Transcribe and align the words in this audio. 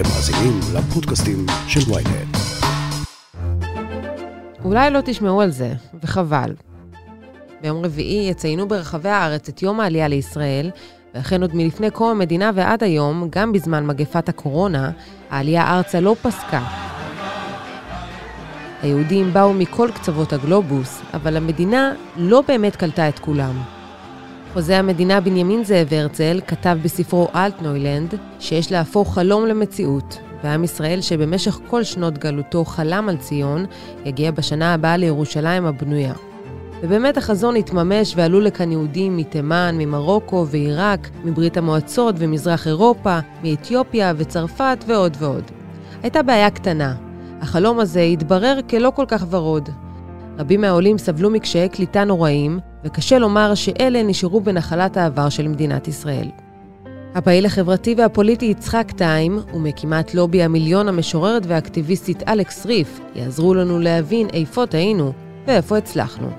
אתם 0.00 0.08
מאזינים 0.08 0.60
לפודקאסטים 0.74 1.46
של 1.68 1.92
ויינט. 1.92 2.36
אולי 4.64 4.90
לא 4.90 5.00
תשמעו 5.04 5.40
על 5.40 5.50
זה, 5.50 5.72
וחבל. 6.02 6.54
ביום 7.62 7.84
רביעי 7.84 8.28
יציינו 8.30 8.68
ברחבי 8.68 9.08
הארץ 9.08 9.48
את 9.48 9.62
יום 9.62 9.80
העלייה 9.80 10.08
לישראל, 10.08 10.70
ואכן 11.14 11.42
עוד 11.42 11.54
מלפני 11.54 11.90
קום 11.90 12.10
המדינה 12.10 12.50
ועד 12.54 12.84
היום, 12.84 13.28
גם 13.30 13.52
בזמן 13.52 13.86
מגפת 13.86 14.28
הקורונה, 14.28 14.90
העלייה 15.30 15.76
ארצה 15.76 16.00
לא 16.00 16.16
פסקה. 16.22 16.62
היהודים 18.82 19.32
באו 19.32 19.52
מכל 19.52 19.90
קצוות 19.94 20.32
הגלובוס, 20.32 21.00
אבל 21.14 21.36
המדינה 21.36 21.92
לא 22.16 22.42
באמת 22.48 22.76
קלטה 22.76 23.08
את 23.08 23.18
כולם. 23.18 23.79
חוזה 24.52 24.78
המדינה 24.78 25.20
בנימין 25.20 25.64
זאב 25.64 25.94
הרצל 25.94 26.40
כתב 26.46 26.78
בספרו 26.82 27.28
אלטנוילנד 27.34 28.14
שיש 28.40 28.72
להפוך 28.72 29.14
חלום 29.14 29.46
למציאות, 29.46 30.18
ועם 30.44 30.64
ישראל 30.64 31.00
שבמשך 31.00 31.58
כל 31.66 31.82
שנות 31.82 32.18
גלותו 32.18 32.64
חלם 32.64 33.08
על 33.08 33.16
ציון, 33.16 33.66
יגיע 34.04 34.30
בשנה 34.30 34.74
הבאה 34.74 34.96
לירושלים 34.96 35.66
הבנויה. 35.66 36.14
ובאמת 36.82 37.16
החזון 37.16 37.56
התממש 37.56 38.12
ועלו 38.16 38.40
לכאן 38.40 38.72
יהודים 38.72 39.16
מתימן, 39.16 39.74
ממרוקו 39.78 40.46
ועיראק, 40.50 41.10
מברית 41.24 41.56
המועצות 41.56 42.14
ומזרח 42.18 42.66
אירופה, 42.66 43.18
מאתיופיה 43.42 44.12
וצרפת 44.16 44.84
ועוד 44.86 45.16
ועוד. 45.20 45.44
הייתה 46.02 46.22
בעיה 46.22 46.50
קטנה, 46.50 46.94
החלום 47.40 47.80
הזה 47.80 48.00
התברר 48.00 48.58
כלא 48.70 48.92
כל 48.96 49.04
כך 49.08 49.24
ורוד. 49.30 49.68
רבים 50.38 50.60
מהעולים 50.60 50.98
סבלו 50.98 51.30
מקשיי 51.30 51.68
קליטה 51.68 52.04
נוראים, 52.04 52.60
וקשה 52.84 53.18
לומר 53.18 53.54
שאלה 53.54 54.02
נשארו 54.02 54.40
בנחלת 54.40 54.96
העבר 54.96 55.28
של 55.28 55.48
מדינת 55.48 55.88
ישראל. 55.88 56.28
הפעיל 57.14 57.46
החברתי 57.46 57.94
והפוליטי 57.98 58.44
יצחק 58.44 58.92
טיים 58.96 59.38
ומקימת 59.54 60.14
לובי 60.14 60.42
המיליון 60.42 60.88
המשוררת 60.88 61.42
והאקטיביסטית 61.46 62.28
אלכס 62.28 62.66
ריף 62.66 63.00
יעזרו 63.14 63.54
לנו 63.54 63.78
להבין 63.78 64.28
איפה 64.32 64.66
טעינו 64.66 65.12
ואיפה 65.46 65.78
הצלחנו. 65.78 66.30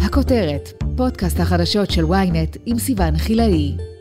הכותרת, 0.00 0.82
פודקאסט 0.96 1.40
החדשות 1.40 1.90
של 1.90 2.04
ynet 2.04 2.58
עם 2.66 2.78
סיון 2.78 3.16
חילאי. 3.18 3.93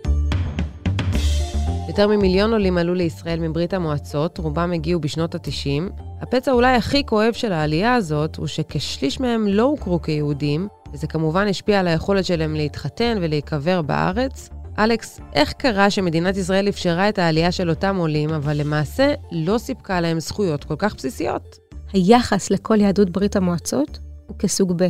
יותר 1.93 2.07
ממיליון 2.07 2.51
עולים 2.51 2.77
עלו 2.77 2.93
לישראל 2.93 3.39
מברית 3.39 3.73
המועצות, 3.73 4.37
רובם 4.37 4.71
הגיעו 4.71 4.99
בשנות 4.99 5.35
ה-90. 5.35 6.01
הפצע 6.21 6.51
אולי 6.51 6.75
הכי 6.75 7.05
כואב 7.05 7.33
של 7.33 7.51
העלייה 7.53 7.95
הזאת 7.95 8.35
הוא 8.35 8.47
שכשליש 8.47 9.19
מהם 9.19 9.47
לא 9.47 9.63
הוכרו 9.63 10.01
כיהודים, 10.01 10.67
וזה 10.93 11.07
כמובן 11.07 11.47
השפיע 11.47 11.79
על 11.79 11.87
היכולת 11.87 12.25
שלהם 12.25 12.55
להתחתן 12.55 13.17
ולהיקבר 13.21 13.81
בארץ. 13.81 14.49
אלכס, 14.79 15.19
איך 15.33 15.53
קרה 15.53 15.89
שמדינת 15.89 16.37
ישראל 16.37 16.69
אפשרה 16.69 17.09
את 17.09 17.19
העלייה 17.19 17.51
של 17.51 17.69
אותם 17.69 17.95
עולים, 17.95 18.29
אבל 18.29 18.57
למעשה 18.57 19.13
לא 19.31 19.57
סיפקה 19.57 20.01
להם 20.01 20.19
זכויות 20.19 20.63
כל 20.63 20.75
כך 20.77 20.95
בסיסיות? 20.95 21.57
היחס 21.93 22.51
לכל 22.51 22.81
יהדות 22.81 23.09
ברית 23.09 23.35
המועצות 23.35 23.99
הוא 24.27 24.37
כסוג 24.37 24.73
ב'. 24.75 24.87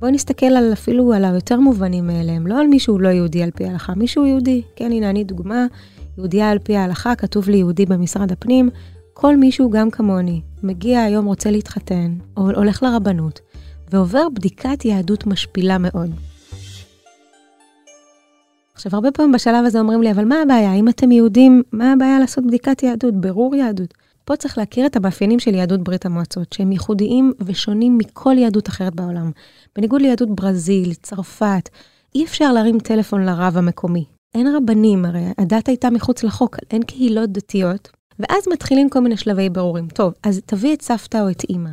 בואו 0.00 0.10
נסתכל 0.10 0.46
על 0.46 0.72
אפילו 0.72 1.12
על 1.12 1.24
היותר 1.24 1.60
מובנים 1.60 2.06
מאליהם, 2.06 2.46
לא 2.46 2.60
על 2.60 2.66
מישהו 2.66 2.98
לא 2.98 3.08
יהודי 3.08 3.42
על 3.42 3.50
פי 3.50 3.64
ההלכה, 3.64 3.94
מישהו 3.94 4.26
יהודי. 4.26 4.62
כן, 4.76 4.92
הנה 4.92 5.10
אני 5.10 5.24
דוגמה, 5.24 5.66
יהודייה 6.18 6.50
על 6.50 6.58
פי 6.58 6.76
ההלכה, 6.76 7.14
כתוב 7.14 7.48
לי 7.48 7.56
יהודי 7.56 7.86
במשרד 7.86 8.32
הפנים, 8.32 8.70
כל 9.14 9.36
מישהו 9.36 9.70
גם 9.70 9.90
כמוני, 9.90 10.40
מגיע 10.62 11.00
היום 11.00 11.26
רוצה 11.26 11.50
להתחתן, 11.50 12.16
או 12.36 12.50
הולך 12.50 12.82
לרבנות, 12.82 13.40
ועובר 13.92 14.28
בדיקת 14.34 14.84
יהדות 14.84 15.26
משפילה 15.26 15.78
מאוד. 15.78 16.10
עכשיו, 18.74 18.92
הרבה 18.94 19.10
פעמים 19.10 19.32
בשלב 19.32 19.64
הזה 19.64 19.80
אומרים 19.80 20.02
לי, 20.02 20.10
אבל 20.10 20.24
מה 20.24 20.42
הבעיה? 20.42 20.74
אם 20.74 20.88
אתם 20.88 21.12
יהודים, 21.12 21.62
מה 21.72 21.92
הבעיה 21.92 22.18
לעשות 22.18 22.46
בדיקת 22.46 22.82
יהדות, 22.82 23.14
ברור 23.20 23.54
יהדות? 23.54 23.94
פה 24.24 24.36
צריך 24.36 24.58
להכיר 24.58 24.86
את 24.86 24.96
המאפיינים 24.96 25.38
של 25.38 25.54
יהדות 25.54 25.84
ברית 25.84 26.06
המועצות, 26.06 26.52
שהם 26.52 26.72
ייחודיים 26.72 27.32
ושונים 27.40 27.98
מכל 27.98 28.34
יהדות 28.38 28.68
אחרת 28.68 28.94
בעולם. 28.94 29.30
בניגוד 29.76 30.02
ליהדות 30.02 30.28
ברזיל, 30.34 30.94
צרפת, 30.94 31.68
אי 32.14 32.24
אפשר 32.24 32.52
להרים 32.52 32.78
טלפון 32.78 33.26
לרב 33.26 33.56
המקומי. 33.56 34.15
אין 34.36 34.56
רבנים, 34.56 35.04
הרי 35.04 35.24
הדת 35.38 35.68
הייתה 35.68 35.90
מחוץ 35.90 36.24
לחוק, 36.24 36.56
אין 36.70 36.82
קהילות 36.82 37.30
דתיות. 37.30 37.88
ואז 38.18 38.48
מתחילים 38.52 38.88
כל 38.88 39.00
מיני 39.00 39.16
שלבי 39.16 39.48
ברורים. 39.48 39.88
טוב, 39.88 40.12
אז 40.22 40.40
תביא 40.46 40.74
את 40.74 40.82
סבתא 40.82 41.18
או 41.18 41.30
את 41.30 41.42
אימא. 41.50 41.70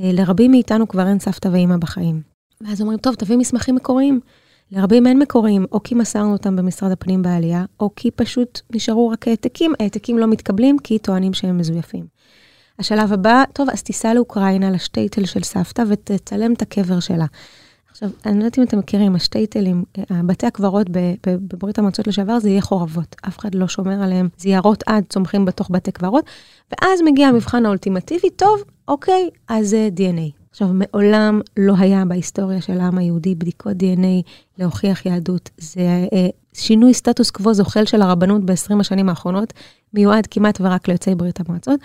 אה, 0.00 0.10
לרבים 0.12 0.50
מאיתנו 0.50 0.88
כבר 0.88 1.08
אין 1.08 1.18
סבתא 1.18 1.48
ואימא 1.48 1.76
בחיים. 1.76 2.22
ואז 2.60 2.80
אומרים, 2.80 2.98
טוב, 2.98 3.14
תביא 3.14 3.36
מסמכים 3.36 3.74
מקוריים. 3.74 4.20
לרבים 4.72 5.06
אין 5.06 5.18
מקוריים, 5.18 5.66
או 5.72 5.82
כי 5.82 5.94
מסרנו 5.94 6.32
אותם 6.32 6.56
במשרד 6.56 6.92
הפנים 6.92 7.22
בעלייה, 7.22 7.64
או 7.80 7.90
כי 7.96 8.10
פשוט 8.10 8.60
נשארו 8.74 9.08
רק 9.08 9.28
העתקים, 9.28 9.72
העתקים 9.80 10.18
לא 10.18 10.26
מתקבלים 10.26 10.78
כי 10.78 10.98
טוענים 10.98 11.34
שהם 11.34 11.58
מזויפים. 11.58 12.06
השלב 12.78 13.12
הבא, 13.12 13.44
טוב, 13.52 13.70
אז 13.70 13.82
תיסע 13.82 14.14
לאוקראינה, 14.14 14.70
לשטייטל 14.70 15.24
של 15.24 15.42
סבתא, 15.42 15.82
ותצלם 15.88 16.52
את 16.52 16.62
הקבר 16.62 17.00
שלה. 17.00 17.26
עכשיו, 18.02 18.18
אני 18.26 18.38
לא 18.38 18.44
יודעת 18.44 18.58
אם 18.58 18.62
אתם 18.62 18.78
מכירים, 18.78 19.14
השטייטלים, 19.14 19.84
בתי 20.10 20.46
הקברות 20.46 20.86
בברית 21.26 21.78
המועצות 21.78 22.06
לשעבר, 22.06 22.38
זה 22.38 22.48
יהיה 22.48 22.60
חורבות. 22.60 23.16
אף 23.28 23.38
אחד 23.38 23.54
לא 23.54 23.68
שומר 23.68 24.02
עליהם. 24.02 24.28
זה 24.36 24.48
יערות 24.48 24.82
עד 24.86 25.04
צומחים 25.08 25.44
בתוך 25.44 25.70
בתי 25.70 25.92
קברות, 25.92 26.24
ואז 26.72 27.00
מגיע 27.04 27.28
המבחן 27.28 27.66
האולטימטיבי, 27.66 28.30
טוב, 28.30 28.62
אוקיי, 28.88 29.28
אז 29.48 29.68
זה 29.68 29.88
DNA. 29.96 30.30
עכשיו, 30.50 30.68
מעולם 30.72 31.40
לא 31.56 31.74
היה 31.78 32.04
בהיסטוריה 32.04 32.60
של 32.60 32.80
העם 32.80 32.98
היהודי 32.98 33.34
בדיקות 33.34 33.72
DNA 33.72 34.28
להוכיח 34.58 35.06
יהדות. 35.06 35.50
זה 35.58 36.06
אה, 36.12 36.28
שינוי 36.52 36.94
סטטוס 36.94 37.30
קוו 37.30 37.54
זוחל 37.54 37.84
של 37.84 38.02
הרבנות 38.02 38.44
ב-20 38.44 38.80
השנים 38.80 39.08
האחרונות, 39.08 39.52
מיועד 39.94 40.26
כמעט 40.26 40.60
ורק 40.60 40.88
ליוצאי 40.88 41.14
ברית 41.14 41.40
המועצות. 41.40 41.80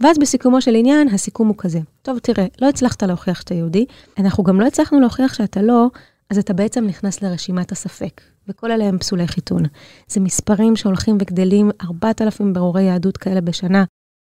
ואז 0.00 0.18
בסיכומו 0.18 0.60
של 0.60 0.74
עניין, 0.74 1.08
הסיכום 1.08 1.48
הוא 1.48 1.56
כזה. 1.58 1.80
טוב, 2.02 2.18
תראה, 2.18 2.46
לא 2.62 2.68
הצלחת 2.68 3.02
להוכיח 3.02 3.40
שאתה 3.40 3.54
יהודי, 3.54 3.86
אנחנו 4.18 4.44
גם 4.44 4.60
לא 4.60 4.66
הצלחנו 4.66 5.00
להוכיח 5.00 5.34
שאתה 5.34 5.62
לא, 5.62 5.86
אז 6.30 6.38
אתה 6.38 6.52
בעצם 6.52 6.84
נכנס 6.84 7.22
לרשימת 7.22 7.72
הספק, 7.72 8.20
וכל 8.48 8.70
אלה 8.70 8.84
הם 8.84 8.98
פסולי 8.98 9.26
חיתון. 9.26 9.62
זה 10.08 10.20
מספרים 10.20 10.76
שהולכים 10.76 11.16
וגדלים, 11.20 11.70
4,000 11.82 12.52
ברורי 12.52 12.82
יהדות 12.82 13.16
כאלה 13.16 13.40
בשנה. 13.40 13.84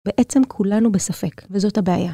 בעצם 0.06 0.42
כולנו 0.48 0.92
בספק, 0.92 1.42
וזאת 1.50 1.78
הבעיה. 1.78 2.12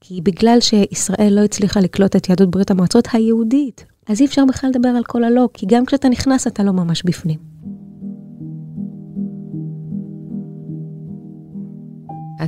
כי 0.00 0.20
בגלל 0.22 0.60
שישראל 0.60 1.32
לא 1.32 1.40
הצליחה 1.40 1.80
לקלוט 1.80 2.16
את 2.16 2.28
יהדות 2.28 2.50
ברית 2.50 2.70
המועצות 2.70 3.08
היהודית, 3.12 3.84
אז 4.08 4.20
אי 4.20 4.26
אפשר 4.26 4.44
בכלל 4.48 4.70
לדבר 4.70 4.88
על 4.88 5.04
כל 5.04 5.24
הלא, 5.24 5.48
כי 5.54 5.66
גם 5.68 5.86
כשאתה 5.86 6.08
נכנס 6.08 6.46
אתה 6.46 6.62
לא 6.62 6.72
ממש 6.72 7.02
בפנים. 7.02 7.55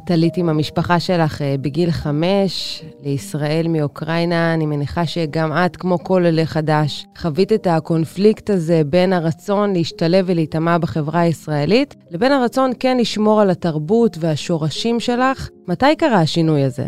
את 0.05 0.11
עלית 0.11 0.37
עם 0.37 0.49
המשפחה 0.49 1.01
שלך 1.01 1.43
אה, 1.43 1.55
בגיל 1.61 1.91
חמש 1.91 2.83
לישראל 3.05 3.67
מאוקראינה. 3.69 4.55
אני 4.55 4.67
מניחה 4.67 5.07
שגם 5.07 5.53
את, 5.53 5.77
כמו 5.77 5.99
כל 6.05 6.25
עולה 6.25 6.47
חדש, 6.47 7.07
חווית 7.19 7.53
את 7.53 7.67
הקונפליקט 7.67 8.51
הזה 8.51 8.83
בין 8.87 9.13
הרצון 9.13 9.73
להשתלב 9.73 10.25
ולהיטמע 10.29 10.79
בחברה 10.79 11.21
הישראלית, 11.21 11.95
לבין 12.11 12.33
הרצון 12.33 12.71
כן 12.81 12.99
לשמור 12.99 13.41
על 13.41 13.51
התרבות 13.51 14.17
והשורשים 14.21 15.01
שלך. 15.01 15.49
מתי 15.69 15.97
קרה 15.99 16.21
השינוי 16.21 16.63
הזה? 16.63 16.87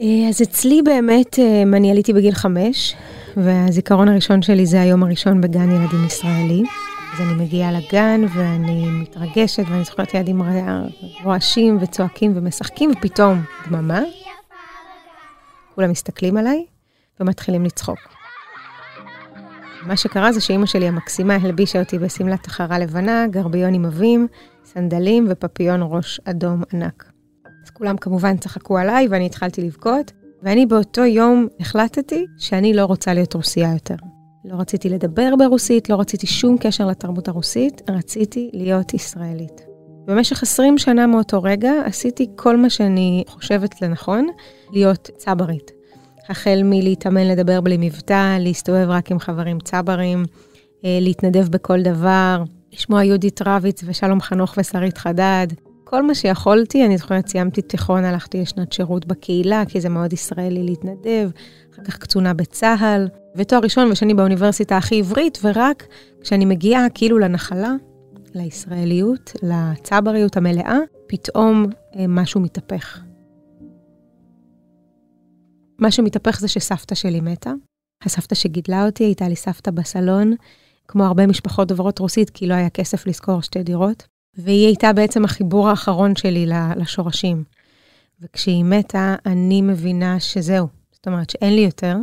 אה, 0.00 0.28
אז 0.28 0.42
אצלי 0.42 0.82
באמת, 0.82 1.38
אה, 1.38 1.62
אני 1.62 1.90
עליתי 1.90 2.12
בגיל 2.12 2.34
חמש, 2.34 2.94
והזיכרון 3.36 4.08
הראשון 4.08 4.42
שלי 4.42 4.66
זה 4.66 4.80
היום 4.80 5.02
הראשון 5.02 5.40
בגן 5.40 5.70
ילדים 5.70 6.06
ישראלי. 6.06 6.62
אז 7.18 7.22
אני 7.22 7.44
מגיעה 7.44 7.72
לגן 7.72 8.20
ואני 8.34 8.86
מתרגשת 8.90 9.62
ואני 9.68 9.84
זוכרת 9.84 10.14
ילדים 10.14 10.42
רועשים 11.24 11.78
וצועקים 11.80 12.32
ומשחקים, 12.34 12.90
ופתאום 12.90 13.42
דממה. 13.66 14.00
כולם 15.74 15.90
מסתכלים 15.90 16.36
עליי 16.36 16.66
ומתחילים 17.20 17.64
לצחוק. 17.64 17.98
מה 19.86 19.96
שקרה 19.96 20.32
זה 20.32 20.40
שאימא 20.40 20.66
שלי 20.66 20.88
המקסימה 20.88 21.34
הלבישה 21.34 21.80
אותי 21.80 21.98
בשמלת 21.98 22.42
תחרה 22.42 22.78
לבנה, 22.78 23.26
גרביון 23.30 23.74
עם 23.74 23.84
עבים, 23.84 24.28
סנדלים 24.64 25.26
ופפיון 25.28 25.80
ראש 25.82 26.20
אדום 26.24 26.62
ענק. 26.72 27.12
אז 27.64 27.70
כולם 27.70 27.96
כמובן 27.96 28.36
צחקו 28.36 28.78
עליי 28.78 29.08
ואני 29.08 29.26
התחלתי 29.26 29.62
לבכות, 29.62 30.12
ואני 30.42 30.66
באותו 30.66 31.04
יום 31.04 31.46
החלטתי 31.60 32.26
שאני 32.38 32.74
לא 32.74 32.84
רוצה 32.84 33.14
להיות 33.14 33.34
רוסייה 33.34 33.72
יותר. 33.72 34.17
לא 34.44 34.56
רציתי 34.56 34.88
לדבר 34.88 35.34
ברוסית, 35.38 35.88
לא 35.88 36.00
רציתי 36.00 36.26
שום 36.26 36.56
קשר 36.60 36.86
לתרבות 36.86 37.28
הרוסית, 37.28 37.82
רציתי 37.90 38.50
להיות 38.52 38.94
ישראלית. 38.94 39.66
במשך 40.04 40.42
20 40.42 40.78
שנה 40.78 41.06
מאותו 41.06 41.42
רגע 41.42 41.72
עשיתי 41.84 42.26
כל 42.36 42.56
מה 42.56 42.70
שאני 42.70 43.24
חושבת 43.28 43.82
לנכון, 43.82 44.28
להיות 44.72 45.10
צברית. 45.16 45.70
החל 46.28 46.60
מלהתאמן 46.64 47.26
לדבר 47.28 47.60
בלי 47.60 47.76
מבטא, 47.80 48.38
להסתובב 48.40 48.86
רק 48.88 49.10
עם 49.10 49.18
חברים 49.18 49.58
צברים, 49.60 50.24
אה, 50.84 50.98
להתנדב 51.00 51.48
בכל 51.48 51.82
דבר, 51.82 52.42
לשמוע 52.72 53.04
יהודית 53.04 53.40
רביץ 53.46 53.82
ושלום 53.86 54.20
חנוך 54.20 54.54
ושרית 54.58 54.98
חדד. 54.98 55.46
כל 55.90 56.02
מה 56.02 56.14
שיכולתי, 56.14 56.86
אני 56.86 56.98
זוכרת, 56.98 57.28
סיימתי 57.28 57.62
תיכון, 57.62 58.04
הלכתי 58.04 58.40
לשנת 58.40 58.72
שירות 58.72 59.06
בקהילה, 59.06 59.62
כי 59.68 59.80
זה 59.80 59.88
מאוד 59.88 60.12
ישראלי 60.12 60.62
להתנדב, 60.62 61.30
אחר 61.72 61.82
כך 61.84 61.98
קצונה 61.98 62.34
בצה"ל, 62.34 63.08
ותואר 63.36 63.60
ראשון 63.60 63.90
ושני 63.90 64.14
באוניברסיטה 64.14 64.76
הכי 64.76 64.98
עברית, 64.98 65.38
ורק 65.42 65.86
כשאני 66.20 66.44
מגיעה 66.44 66.90
כאילו 66.94 67.18
לנחלה, 67.18 67.72
לישראליות, 68.34 69.32
לצבריות 69.42 70.36
המלאה, 70.36 70.78
פתאום 71.06 71.66
אה, 71.96 72.04
משהו 72.08 72.40
מתהפך. 72.40 73.00
מה 75.78 75.90
שמתהפך 75.90 76.40
זה 76.40 76.48
שסבתא 76.48 76.94
שלי 76.94 77.20
מתה. 77.20 77.52
הסבתא 78.04 78.34
שגידלה 78.34 78.86
אותי 78.86 79.04
הייתה 79.04 79.28
לי 79.28 79.36
סבתא 79.36 79.70
בסלון, 79.70 80.34
כמו 80.88 81.04
הרבה 81.04 81.26
משפחות 81.26 81.68
דוברות 81.68 81.98
רוסית, 81.98 82.30
כי 82.30 82.46
לא 82.46 82.54
היה 82.54 82.70
כסף 82.70 83.06
לשכור 83.06 83.42
שתי 83.42 83.62
דירות. 83.62 84.17
והיא 84.38 84.66
הייתה 84.66 84.92
בעצם 84.92 85.24
החיבור 85.24 85.68
האחרון 85.68 86.16
שלי 86.16 86.46
לשורשים. 86.76 87.44
וכשהיא 88.22 88.64
מתה, 88.64 89.14
אני 89.26 89.62
מבינה 89.62 90.20
שזהו. 90.20 90.66
זאת 90.92 91.06
אומרת 91.06 91.30
שאין 91.30 91.54
לי 91.54 91.60
יותר. 91.60 91.96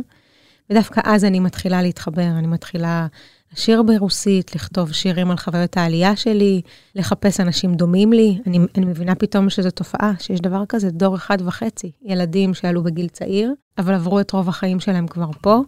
ודווקא 0.70 1.00
אז 1.04 1.24
אני 1.24 1.40
מתחילה 1.40 1.82
להתחבר, 1.82 2.28
אני 2.38 2.46
מתחילה 2.46 3.06
לשיר 3.52 3.82
ברוסית, 3.82 4.54
לכתוב 4.54 4.92
שירים 4.92 5.30
על 5.30 5.36
חוויות 5.36 5.76
העלייה 5.76 6.16
שלי, 6.16 6.60
לחפש 6.94 7.40
אנשים 7.40 7.74
דומים 7.74 8.12
לי. 8.12 8.38
אני, 8.46 8.58
אני 8.76 8.86
מבינה 8.86 9.14
פתאום 9.14 9.50
שזו 9.50 9.70
תופעה, 9.70 10.12
שיש 10.18 10.40
דבר 10.40 10.66
כזה, 10.68 10.90
דור 10.90 11.16
אחד 11.16 11.38
וחצי, 11.44 11.92
ילדים 12.02 12.54
שעלו 12.54 12.82
בגיל 12.82 13.08
צעיר, 13.08 13.52
אבל 13.78 13.94
עברו 13.94 14.20
את 14.20 14.30
רוב 14.30 14.48
החיים 14.48 14.80
שלהם 14.80 15.06
כבר 15.06 15.30
פה, 15.40 15.60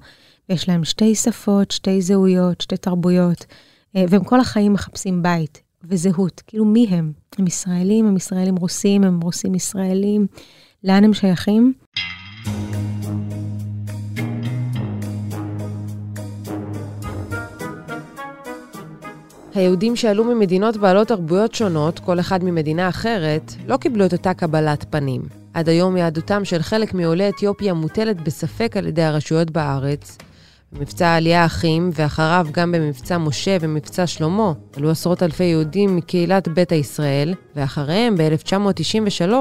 ויש 0.48 0.68
להם 0.68 0.84
שתי 0.84 1.14
שפות, 1.14 1.70
שתי 1.70 2.02
זהויות, 2.02 2.60
שתי 2.60 2.76
תרבויות, 2.76 3.46
אה, 3.96 4.04
והם 4.08 4.24
כל 4.24 4.40
החיים 4.40 4.72
מחפשים 4.72 5.22
בית 5.22 5.67
וזהות. 5.84 6.42
כאילו, 6.46 6.64
מי 6.64 6.86
הם? 6.90 7.12
הם 7.38 7.46
ישראלים, 7.46 8.06
הם 8.06 8.16
ישראלים 8.16 8.56
רוסים, 8.56 9.04
הם 9.04 9.20
רוסים 9.20 9.54
ישראלים, 9.54 10.26
לאן 10.84 11.04
הם 11.04 11.14
שייכים? 11.14 11.72
היהודים 19.54 19.96
שעלו 19.96 20.24
ממדינות 20.24 20.76
בעלות 20.76 21.08
תרבויות 21.08 21.54
שונות, 21.54 21.98
כל 21.98 22.20
אחד 22.20 22.44
ממדינה 22.44 22.88
אחרת, 22.88 23.52
לא 23.66 23.76
קיבלו 23.76 24.06
את 24.06 24.12
אותה 24.12 24.34
קבלת 24.34 24.84
פנים. 24.90 25.22
עד 25.54 25.68
היום 25.68 25.96
יהדותם 25.96 26.44
של 26.44 26.62
חלק 26.62 26.94
מעולי 26.94 27.28
אתיופיה 27.28 27.74
מוטלת 27.74 28.20
בספק 28.20 28.76
על 28.76 28.86
ידי 28.86 29.02
הרשויות 29.02 29.50
בארץ. 29.50 30.18
במבצע 30.72 31.06
העלייה 31.08 31.42
האחים, 31.42 31.90
ואחריו 31.94 32.46
גם 32.52 32.72
במבצע 32.72 33.18
משה 33.18 33.56
ומבצע 33.60 34.06
שלמה, 34.06 34.52
עלו 34.76 34.90
עשרות 34.90 35.22
אלפי 35.22 35.44
יהודים 35.44 35.96
מקהילת 35.96 36.48
ביתא 36.48 36.74
ישראל, 36.74 37.34
ואחריהם, 37.56 38.16
ב-1993, 38.16 39.32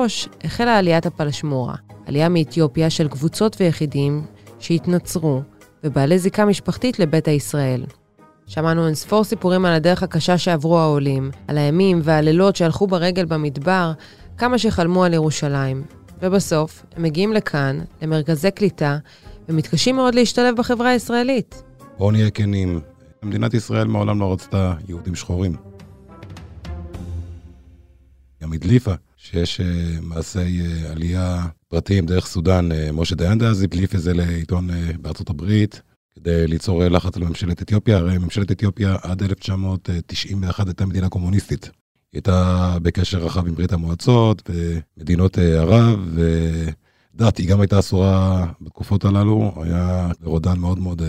החלה 0.44 0.78
עליית 0.78 1.06
הפלשמורה. 1.06 1.76
עלייה 2.06 2.30
מאתיופיה 2.30 2.90
של 2.90 3.08
קבוצות 3.08 3.58
ויחידים 3.60 4.26
שהתנצרו, 4.60 5.42
ובעלי 5.84 6.20
זיקה 6.20 6.46
משפחתית 6.46 7.00
לביתא 7.00 7.30
ישראל. 7.30 7.86
שמענו 8.48 8.86
אינספור 8.86 9.24
סיפורים 9.24 9.66
על 9.66 9.74
הדרך 9.74 10.04
הקשה 10.04 10.38
שעברו 10.38 10.80
העולים, 10.80 11.32
על 11.48 11.58
הימים 11.58 12.00
והלילות 12.04 12.56
שהלכו 12.56 12.88
ברגל 12.88 13.26
במדבר, 13.26 13.92
כמה 14.38 14.58
שחלמו 14.58 15.04
על 15.04 15.14
ירושלים. 15.14 15.84
ובסוף, 16.22 16.86
הם 16.96 17.04
מגיעים 17.04 17.34
לכאן, 17.34 17.80
למרכזי 18.02 18.52
קליטה, 18.52 18.98
ומתקשים 19.50 19.96
מאוד 19.96 20.16
להשתלב 20.16 20.56
בחברה 20.56 20.90
הישראלית. 20.90 21.64
בואו 21.98 22.12
נהיה 22.12 22.30
כנים, 22.30 22.80
מדינת 23.24 23.54
ישראל 23.54 23.88
מעולם 23.88 24.20
לא 24.20 24.34
רצתה 24.34 24.74
יהודים 24.88 25.16
שחורים. 25.16 25.56
גם 28.42 28.54
הדליפה 28.54 28.94
שיש 29.18 29.62
uh, 29.62 29.64
מעשי 30.02 30.40
uh, 30.40 30.92
עלייה 30.92 31.46
פרטיים 31.68 32.06
דרך 32.06 32.26
סודאן. 32.28 32.72
Uh, 32.72 32.76
משה 32.94 33.16
דיין 33.16 33.38
דאז 33.38 33.62
הדליף 33.62 33.96
את 33.96 34.02
זה 34.02 34.14
לעיתון 34.14 34.70
בארצות 35.02 35.30
הברית, 35.30 35.82
כדי 36.16 36.48
ליצור 36.48 36.84
לחץ 36.84 37.18
על 37.18 37.24
ממשלת 37.24 37.62
אתיופיה. 37.62 37.98
הרי 37.98 38.18
ממשלת 38.18 38.52
אתיופיה 38.52 38.96
עד 39.02 39.24
1991 39.24 40.68
הייתה 40.68 40.86
מדינה 40.86 41.10
קומוניסטית. 41.10 41.64
היא 41.64 41.72
הייתה 42.14 42.78
בקשר 42.82 43.18
רחב 43.18 43.48
עם 43.48 43.56
ברית 43.56 43.74
המועצות 43.74 44.50
ומדינות 44.50 45.38
ערב, 45.38 46.18
ודת, 47.18 47.38
היא 47.38 47.50
גם 47.50 47.62
הייתה 47.62 47.80
אסורה 47.80 48.46
בתקופות 48.62 49.06
הללו. 49.06 49.54
היה 49.56 50.10
רודן 50.24 50.60
מאוד 50.60 50.80
מאוד 50.80 51.02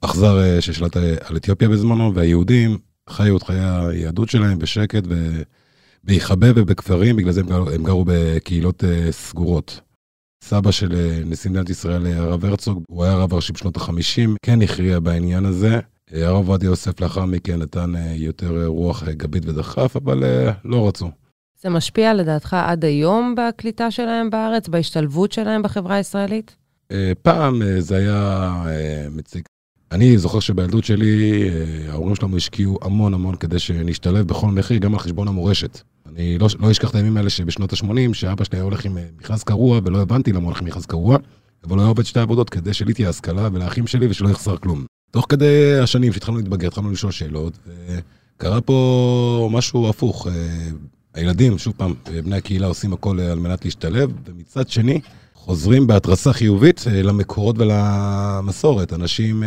אכזר 0.00 0.60
ששלט 0.60 0.96
על 0.96 1.36
אתיופיה 1.36 1.68
בזמנו, 1.68 2.14
והיהודים 2.14 2.78
חיו 3.10 3.36
את 3.36 3.42
חיי 3.42 3.60
היהדות 3.60 4.28
שלהם 4.28 4.58
בשקט 4.58 5.02
ובהיחבא 6.04 6.46
ובכפרים, 6.56 7.16
בגלל 7.16 7.32
זה 7.32 7.40
הם 7.40 7.46
גרו, 7.46 7.70
הם 7.70 7.82
גרו 7.82 8.04
בקהילות 8.06 8.84
סגורות. 9.10 9.80
סבא 10.44 10.70
של 10.70 10.94
אה, 10.94 11.20
נשיא 11.24 11.50
מדינת 11.50 11.70
ישראל, 11.70 12.06
אה, 12.06 12.16
הרב 12.16 12.44
הרצוג, 12.44 12.82
הוא 12.88 13.04
היה 13.04 13.14
רב 13.14 13.34
ראשי 13.34 13.52
בשנות 13.52 13.76
ה-50, 13.76 14.30
כן 14.42 14.62
הכריע 14.62 15.00
בעניין 15.00 15.44
הזה. 15.44 15.80
אה, 16.14 16.26
הרב 16.26 16.48
עובדיה 16.48 16.66
יוסף 16.66 17.00
לאחר 17.00 17.24
מכן 17.24 17.62
נתן 17.62 17.92
יותר 18.14 18.66
רוח 18.66 19.04
גבית 19.08 19.46
ודחף, 19.46 19.96
אבל 19.96 20.24
לא 20.64 20.88
רצו. 20.88 21.10
זה 21.66 21.70
משפיע 21.70 22.14
לדעתך 22.14 22.54
עד 22.54 22.84
היום 22.84 23.34
בקליטה 23.36 23.90
שלהם 23.90 24.30
בארץ, 24.30 24.68
בהשתלבות 24.68 25.32
שלהם 25.32 25.62
בחברה 25.62 25.94
הישראלית? 25.94 26.56
פעם 27.22 27.62
זה 27.78 27.96
היה 27.96 28.64
מציג. 29.10 29.42
אני 29.92 30.18
זוכר 30.18 30.40
שבילדות 30.40 30.84
שלי, 30.84 31.50
ההורים 31.88 32.14
שלנו 32.14 32.36
השקיעו 32.36 32.78
המון 32.82 33.14
המון 33.14 33.36
כדי 33.36 33.58
שנשתלב 33.58 34.26
בכל 34.26 34.46
מחיר, 34.46 34.78
גם 34.78 34.92
על 34.92 34.98
חשבון 34.98 35.28
המורשת. 35.28 35.80
אני 36.08 36.38
לא, 36.38 36.46
לא 36.60 36.70
אשכח 36.70 36.90
את 36.90 36.94
הימים 36.94 37.16
האלה 37.16 37.30
שבשנות 37.30 37.72
ה-80, 37.72 38.14
שאבא 38.14 38.44
שלי 38.44 38.58
היה 38.58 38.64
הולך 38.64 38.84
עם 38.84 38.98
אה, 38.98 39.04
מכרז 39.18 39.42
קרוע, 39.42 39.80
ולא 39.84 40.00
הבנתי 40.02 40.32
למה 40.32 40.44
הולך 40.44 40.60
עם 40.60 40.66
מכרז 40.66 40.86
קרוע, 40.86 41.16
אבל 41.64 41.72
הוא 41.72 41.80
היה 41.80 41.88
עובד 41.88 42.04
שתי 42.04 42.20
עבודות 42.20 42.50
כדי 42.50 42.74
שלי 42.74 42.94
תהיה 42.94 43.08
השכלה 43.08 43.48
ולאחים 43.52 43.86
שלי 43.86 44.06
ושלא 44.06 44.28
יחסר 44.28 44.56
כלום. 44.56 44.84
תוך 45.10 45.26
כדי 45.28 45.78
השנים 45.82 46.12
שהתחלנו 46.12 46.38
להתבגר, 46.38 46.68
התחלנו 46.68 46.90
לשאול 46.90 47.12
שאלות, 47.12 47.58
וקרה 48.36 48.60
פה 48.60 49.48
משהו 49.52 49.88
הפוך. 49.88 50.26
אה, 51.16 51.20
הילדים, 51.20 51.58
שוב 51.58 51.74
פעם, 51.76 51.94
אה, 52.14 52.22
בני 52.22 52.36
הקהילה 52.36 52.66
עושים 52.66 52.92
הכל 52.92 53.20
על 53.20 53.38
מנת 53.38 53.64
להשתלב, 53.64 54.10
ומצד 54.24 54.68
שני, 54.68 55.00
חוזרים 55.34 55.86
בהתרסה 55.86 56.32
חיובית 56.32 56.84
למקורות 56.86 57.56
ולמסורת. 57.58 58.92
אנשים 58.92 59.42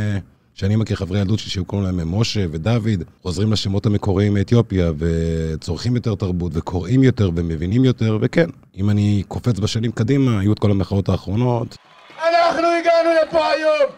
שאני 0.53 0.75
מכיר 0.75 0.95
חברי 0.95 1.19
ילדות 1.19 1.39
שלי 1.39 1.51
שקוראים 1.51 1.87
להם 1.87 2.19
משה 2.19 2.45
ודוד, 2.51 3.03
חוזרים 3.21 3.51
לשמות 3.51 3.85
המקוריים 3.85 4.33
מאתיופיה 4.33 4.91
וצורכים 4.97 5.95
יותר 5.95 6.15
תרבות 6.15 6.51
וקוראים 6.55 7.03
יותר 7.03 7.29
ומבינים 7.35 7.85
יותר, 7.85 8.17
וכן, 8.21 8.49
אם 8.77 8.89
אני 8.89 9.23
קופץ 9.27 9.59
בשנים 9.59 9.91
קדימה, 9.91 10.39
היו 10.39 10.53
את 10.53 10.59
כל 10.59 10.71
המחאות 10.71 11.09
האחרונות. 11.09 11.77
אנחנו 12.17 12.67
הגענו 12.79 13.09
לפה 13.23 13.47
היום 13.47 13.89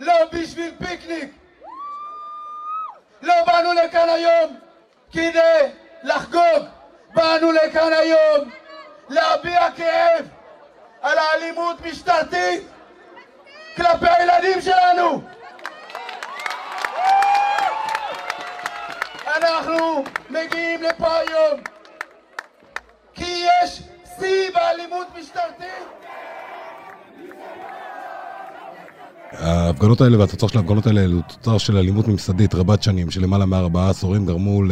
לא 0.00 0.14
בשביל 0.32 0.70
פיקניק. 0.78 1.30
לא 3.22 3.34
באנו 3.46 3.68
לכאן 3.72 4.08
היום 4.08 4.56
כדי 5.12 5.85
לחגוג, 6.02 6.66
באנו 7.14 7.52
לכאן 7.52 7.92
היום 7.92 8.50
להביע 9.08 9.70
כאב 9.76 10.26
על 11.02 11.18
האלימות 11.18 11.80
משטרתית 11.80 12.62
כלפי 13.76 14.06
הילדים 14.08 14.60
שלנו. 14.60 15.22
אנחנו 19.36 20.04
מגיעים 20.30 20.82
לפה 20.82 21.18
היום 21.18 21.60
כי 23.14 23.44
יש 23.64 23.82
שיא 24.18 24.50
באלימות 24.54 25.06
משטרתית. 25.18 25.86
ההפגנות 29.32 30.00
האלה 30.00 30.18
והתוצר 30.18 30.46
של 30.46 30.58
ההפגנות 30.58 30.86
האלה 30.86 31.00
הוא 31.00 31.22
תוצר 31.22 31.58
של 31.58 31.76
אלימות 31.76 32.08
ממסדית 32.08 32.54
רבת 32.54 32.82
שנים, 32.82 33.10
של 33.10 33.22
למעלה 33.22 33.46
מארבעה 33.46 33.90
עשורים 33.90 34.26
גרמו 34.26 34.62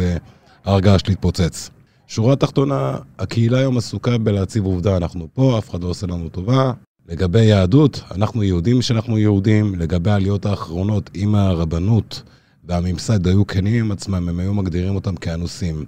להר 0.65 0.79
געש 0.79 1.01
להתפוצץ. 1.07 1.69
שורה 2.07 2.35
תחתונה, 2.35 2.97
הקהילה 3.19 3.57
היום 3.57 3.77
עסוקה 3.77 4.17
בלהציב 4.17 4.65
עובדה, 4.65 4.97
אנחנו 4.97 5.27
פה, 5.33 5.57
אף 5.57 5.69
אחד 5.69 5.83
לא 5.83 5.87
עושה 5.87 6.07
לנו 6.07 6.29
טובה. 6.29 6.71
לגבי 7.09 7.43
יהדות, 7.43 8.01
אנחנו 8.15 8.43
יהודים 8.43 8.81
שאנחנו 8.81 9.17
יהודים, 9.17 9.75
לגבי 9.75 10.11
העליות 10.11 10.45
האחרונות 10.45 11.09
עם 11.13 11.35
הרבנות, 11.35 12.23
והממסד 12.63 13.27
היו 13.27 13.47
כנים 13.47 13.85
עם 13.85 13.91
עצמם, 13.91 14.29
הם 14.29 14.39
היו 14.39 14.53
מגדירים 14.53 14.95
אותם 14.95 15.15
כאנוסים. 15.15 15.85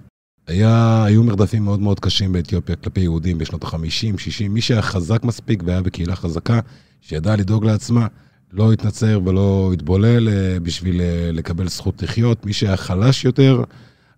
היה, 0.48 1.04
היו 1.04 1.24
מרדפים 1.24 1.64
מאוד 1.64 1.80
מאוד 1.80 2.00
קשים 2.00 2.34
באתיופיה 2.34 2.76
כלפי 2.76 3.02
יהודים 3.02 3.38
בשנות 3.38 3.64
ה-50, 3.64 4.18
60. 4.18 4.54
מי 4.54 4.62
שהיה 4.62 4.82
חזק 4.82 5.24
מספיק 5.24 5.64
והיה 5.66 5.82
בקהילה 5.82 6.16
חזקה, 6.16 6.60
שידעה 7.02 7.36
לדאוג 7.36 7.66
לעצמה, 7.66 8.08
לא 8.54 8.74
התנצר 8.74 9.20
ולא 9.26 9.72
התבולל 9.74 10.30
אה, 10.30 10.60
בשביל 10.60 11.02
אה, 11.02 11.30
לקבל 11.34 11.68
זכות 11.68 12.04
לחיות. 12.04 12.46
מי 12.46 12.54
שהיה 12.54 12.78
חלש 12.78 13.26
יותר, 13.26 13.64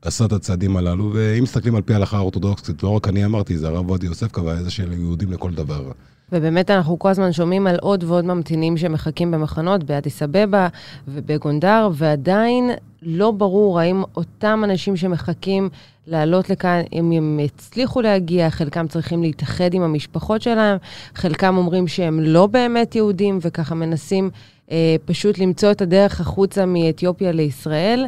עשה 0.01 0.25
את 0.25 0.31
הצעדים 0.31 0.77
הללו. 0.77 1.11
ואם 1.13 1.43
מסתכלים 1.43 1.75
על 1.75 1.81
פי 1.81 1.93
ההלכה 1.93 2.17
האורתודוקסית, 2.17 2.83
לא 2.83 2.89
רק 2.89 3.07
אני 3.07 3.25
אמרתי, 3.25 3.57
זה 3.57 3.67
הרב 3.67 3.89
עובדיה 3.89 4.07
יוסף 4.07 4.31
קבע 4.31 4.51
איזה 4.51 4.71
של 4.71 4.93
יהודים 4.93 5.31
לכל 5.31 5.51
דבר. 5.51 5.91
ובאמת 6.31 6.71
אנחנו 6.71 6.99
כל 6.99 7.09
הזמן 7.09 7.31
שומעים 7.31 7.67
על 7.67 7.77
עוד 7.81 8.03
ועוד 8.03 8.25
ממתינים 8.25 8.77
שמחכים 8.77 9.31
במחנות 9.31 9.83
באדיס 9.83 10.23
אבבה 10.23 10.67
ובגונדר, 11.07 11.89
ועדיין 11.93 12.71
לא 13.01 13.31
ברור 13.31 13.79
האם 13.79 14.03
אותם 14.17 14.61
אנשים 14.63 14.97
שמחכים 14.97 15.69
לעלות 16.07 16.49
לכאן, 16.49 16.81
אם 16.93 17.11
הם 17.11 17.39
הצליחו 17.45 18.01
להגיע, 18.01 18.49
חלקם 18.49 18.87
צריכים 18.87 19.21
להתאחד 19.21 19.73
עם 19.73 19.81
המשפחות 19.81 20.41
שלהם, 20.41 20.77
חלקם 21.15 21.57
אומרים 21.57 21.87
שהם 21.87 22.19
לא 22.19 22.47
באמת 22.47 22.95
יהודים, 22.95 23.39
וככה 23.41 23.75
מנסים 23.75 24.29
אה, 24.71 24.95
פשוט 25.05 25.39
למצוא 25.39 25.71
את 25.71 25.81
הדרך 25.81 26.21
החוצה 26.21 26.65
מאתיופיה 26.65 27.31
לישראל. 27.31 28.05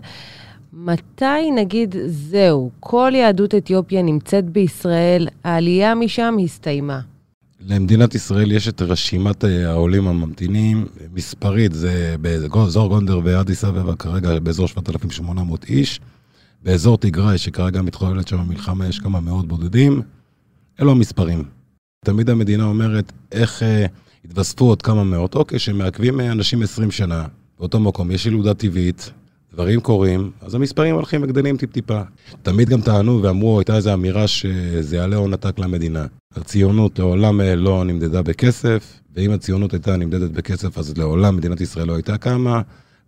מתי 0.73 1.51
נגיד, 1.55 1.95
זהו, 2.07 2.71
כל 2.79 3.11
יהדות 3.15 3.55
אתיופיה 3.55 4.01
נמצאת 4.01 4.49
בישראל, 4.49 5.27
העלייה 5.43 5.95
משם 5.95 6.35
הסתיימה? 6.43 6.99
למדינת 7.59 8.15
ישראל 8.15 8.51
יש 8.51 8.67
את 8.67 8.81
רשימת 8.81 9.45
אה, 9.45 9.69
העולים 9.69 10.07
הממתינים, 10.07 10.85
מספרית 11.13 11.73
זה 11.73 12.15
באזור 12.21 12.87
גונדר 12.87 13.19
ואדיס 13.23 13.63
אבבה 13.63 13.95
כרגע 13.95 14.39
באזור 14.39 14.67
7,800 14.67 15.63
איש. 15.63 15.99
באזור 16.63 16.97
תיגראי, 16.97 17.37
שכרגע 17.37 17.81
מתחוללת 17.81 18.27
שם 18.27 18.39
מלחמה, 18.47 18.87
יש 18.87 18.99
כמה 18.99 19.19
מאות 19.19 19.47
בודדים. 19.47 20.01
אלו 20.81 20.91
המספרים. 20.91 21.43
תמיד 22.05 22.29
המדינה 22.29 22.63
אומרת, 22.63 23.11
איך 23.31 23.63
אה, 23.63 23.85
התווספו 24.25 24.65
עוד 24.65 24.81
כמה 24.81 25.03
מאות? 25.03 25.35
אוקיי, 25.35 25.59
שמעכבים 25.59 26.19
אה, 26.19 26.31
אנשים 26.31 26.61
20 26.61 26.91
שנה 26.91 27.25
באותו 27.59 27.79
מקום, 27.79 28.11
יש 28.11 28.25
ילודה 28.25 28.53
טבעית, 28.53 29.11
דברים 29.53 29.79
קורים, 29.79 30.31
אז 30.41 30.55
המספרים 30.55 30.95
הולכים 30.95 31.23
וגדלים 31.23 31.57
טיפ-טיפה. 31.57 32.01
תמיד 32.43 32.69
גם 32.69 32.81
טענו 32.81 33.23
ואמרו, 33.23 33.59
הייתה 33.59 33.75
איזו 33.75 33.93
אמירה 33.93 34.27
שזה 34.27 34.95
יעלה 34.95 35.15
הון 35.15 35.33
עתק 35.33 35.59
למדינה. 35.59 36.05
הציונות 36.35 36.99
לעולם 36.99 37.41
אה, 37.41 37.55
לא 37.55 37.83
נמדדה 37.83 38.21
בכסף, 38.21 38.99
ואם 39.15 39.31
הציונות 39.31 39.73
הייתה 39.73 39.97
נמדדת 39.97 40.31
בכסף, 40.31 40.77
אז 40.77 40.97
לעולם 40.97 41.35
מדינת 41.35 41.61
ישראל 41.61 41.87
לא 41.87 41.95
הייתה 41.95 42.17
קמה. 42.17 42.61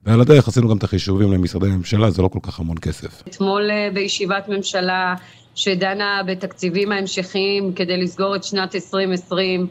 ועל 0.05 0.21
הדרך 0.21 0.47
עשינו 0.47 0.69
גם 0.69 0.77
את 0.77 0.83
החישובים 0.83 1.31
למשרדי 1.31 1.67
ממשלה, 1.67 2.11
זה 2.11 2.21
לא 2.21 2.27
כל 2.27 2.39
כך 2.41 2.59
המון 2.59 2.77
כסף. 2.77 3.23
אתמול 3.27 3.71
אה, 3.71 3.89
בישיבת 3.93 4.49
ממשלה 4.49 5.15
שדנה 5.55 6.21
בתקציבים 6.27 6.91
ההמשכיים 6.91 7.73
כדי 7.73 7.97
לסגור 7.97 8.35
את 8.35 8.43
שנת 8.43 8.75
2020, 8.75 9.67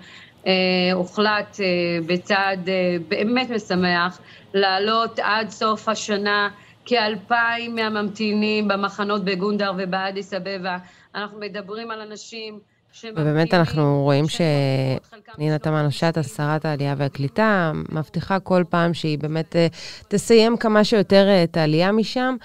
אה, 0.46 0.52
הוחלט 0.92 1.60
בצעד 2.06 2.68
באמת 3.08 3.50
משמח 3.50 4.18
להעלות 4.54 5.18
עד 5.18 5.50
סוף 5.50 5.88
השנה 5.88 6.48
כאלפיים 6.84 7.74
מהממתינים 7.74 8.68
במחנות 8.68 9.24
בגונדר 9.24 9.72
ובאדיס 9.78 10.34
אבבה. 10.34 10.78
אנחנו 11.14 11.38
מדברים 11.38 11.90
על 11.90 12.00
אנשים 12.00 12.58
ובאמת 13.04 13.54
אנחנו 13.54 14.02
רואים 14.02 14.24
שפנינה 14.28 15.58
תמנו-שטה, 15.58 16.22
שרת 16.22 16.64
העלייה 16.64 16.94
והקליטה, 16.98 17.72
מבטיחה 17.92 18.40
כל 18.40 18.64
פעם 18.68 18.94
שהיא 18.94 19.18
באמת 19.18 19.56
אה, 19.56 19.66
תסיים 20.08 20.56
כמה 20.56 20.84
שיותר 20.84 21.28
אה, 21.28 21.44
את 21.44 21.56
העלייה 21.56 21.92
משם, 21.92 22.36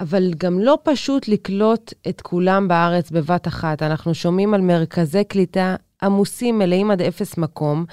אבל 0.00 0.30
גם 0.36 0.58
לא 0.58 0.78
פשוט 0.82 1.28
לקלוט 1.28 1.92
את 2.08 2.20
כולם 2.20 2.68
בארץ 2.68 3.10
בבת 3.10 3.48
אחת. 3.48 3.82
אנחנו 3.82 4.14
שומעים 4.14 4.54
על 4.54 4.60
מרכזי 4.60 5.24
קליטה 5.24 5.76
עמוסים, 6.02 6.58
מלאים 6.58 6.90
עד 6.90 7.02
אפס 7.02 7.38
מקום, 7.38 7.84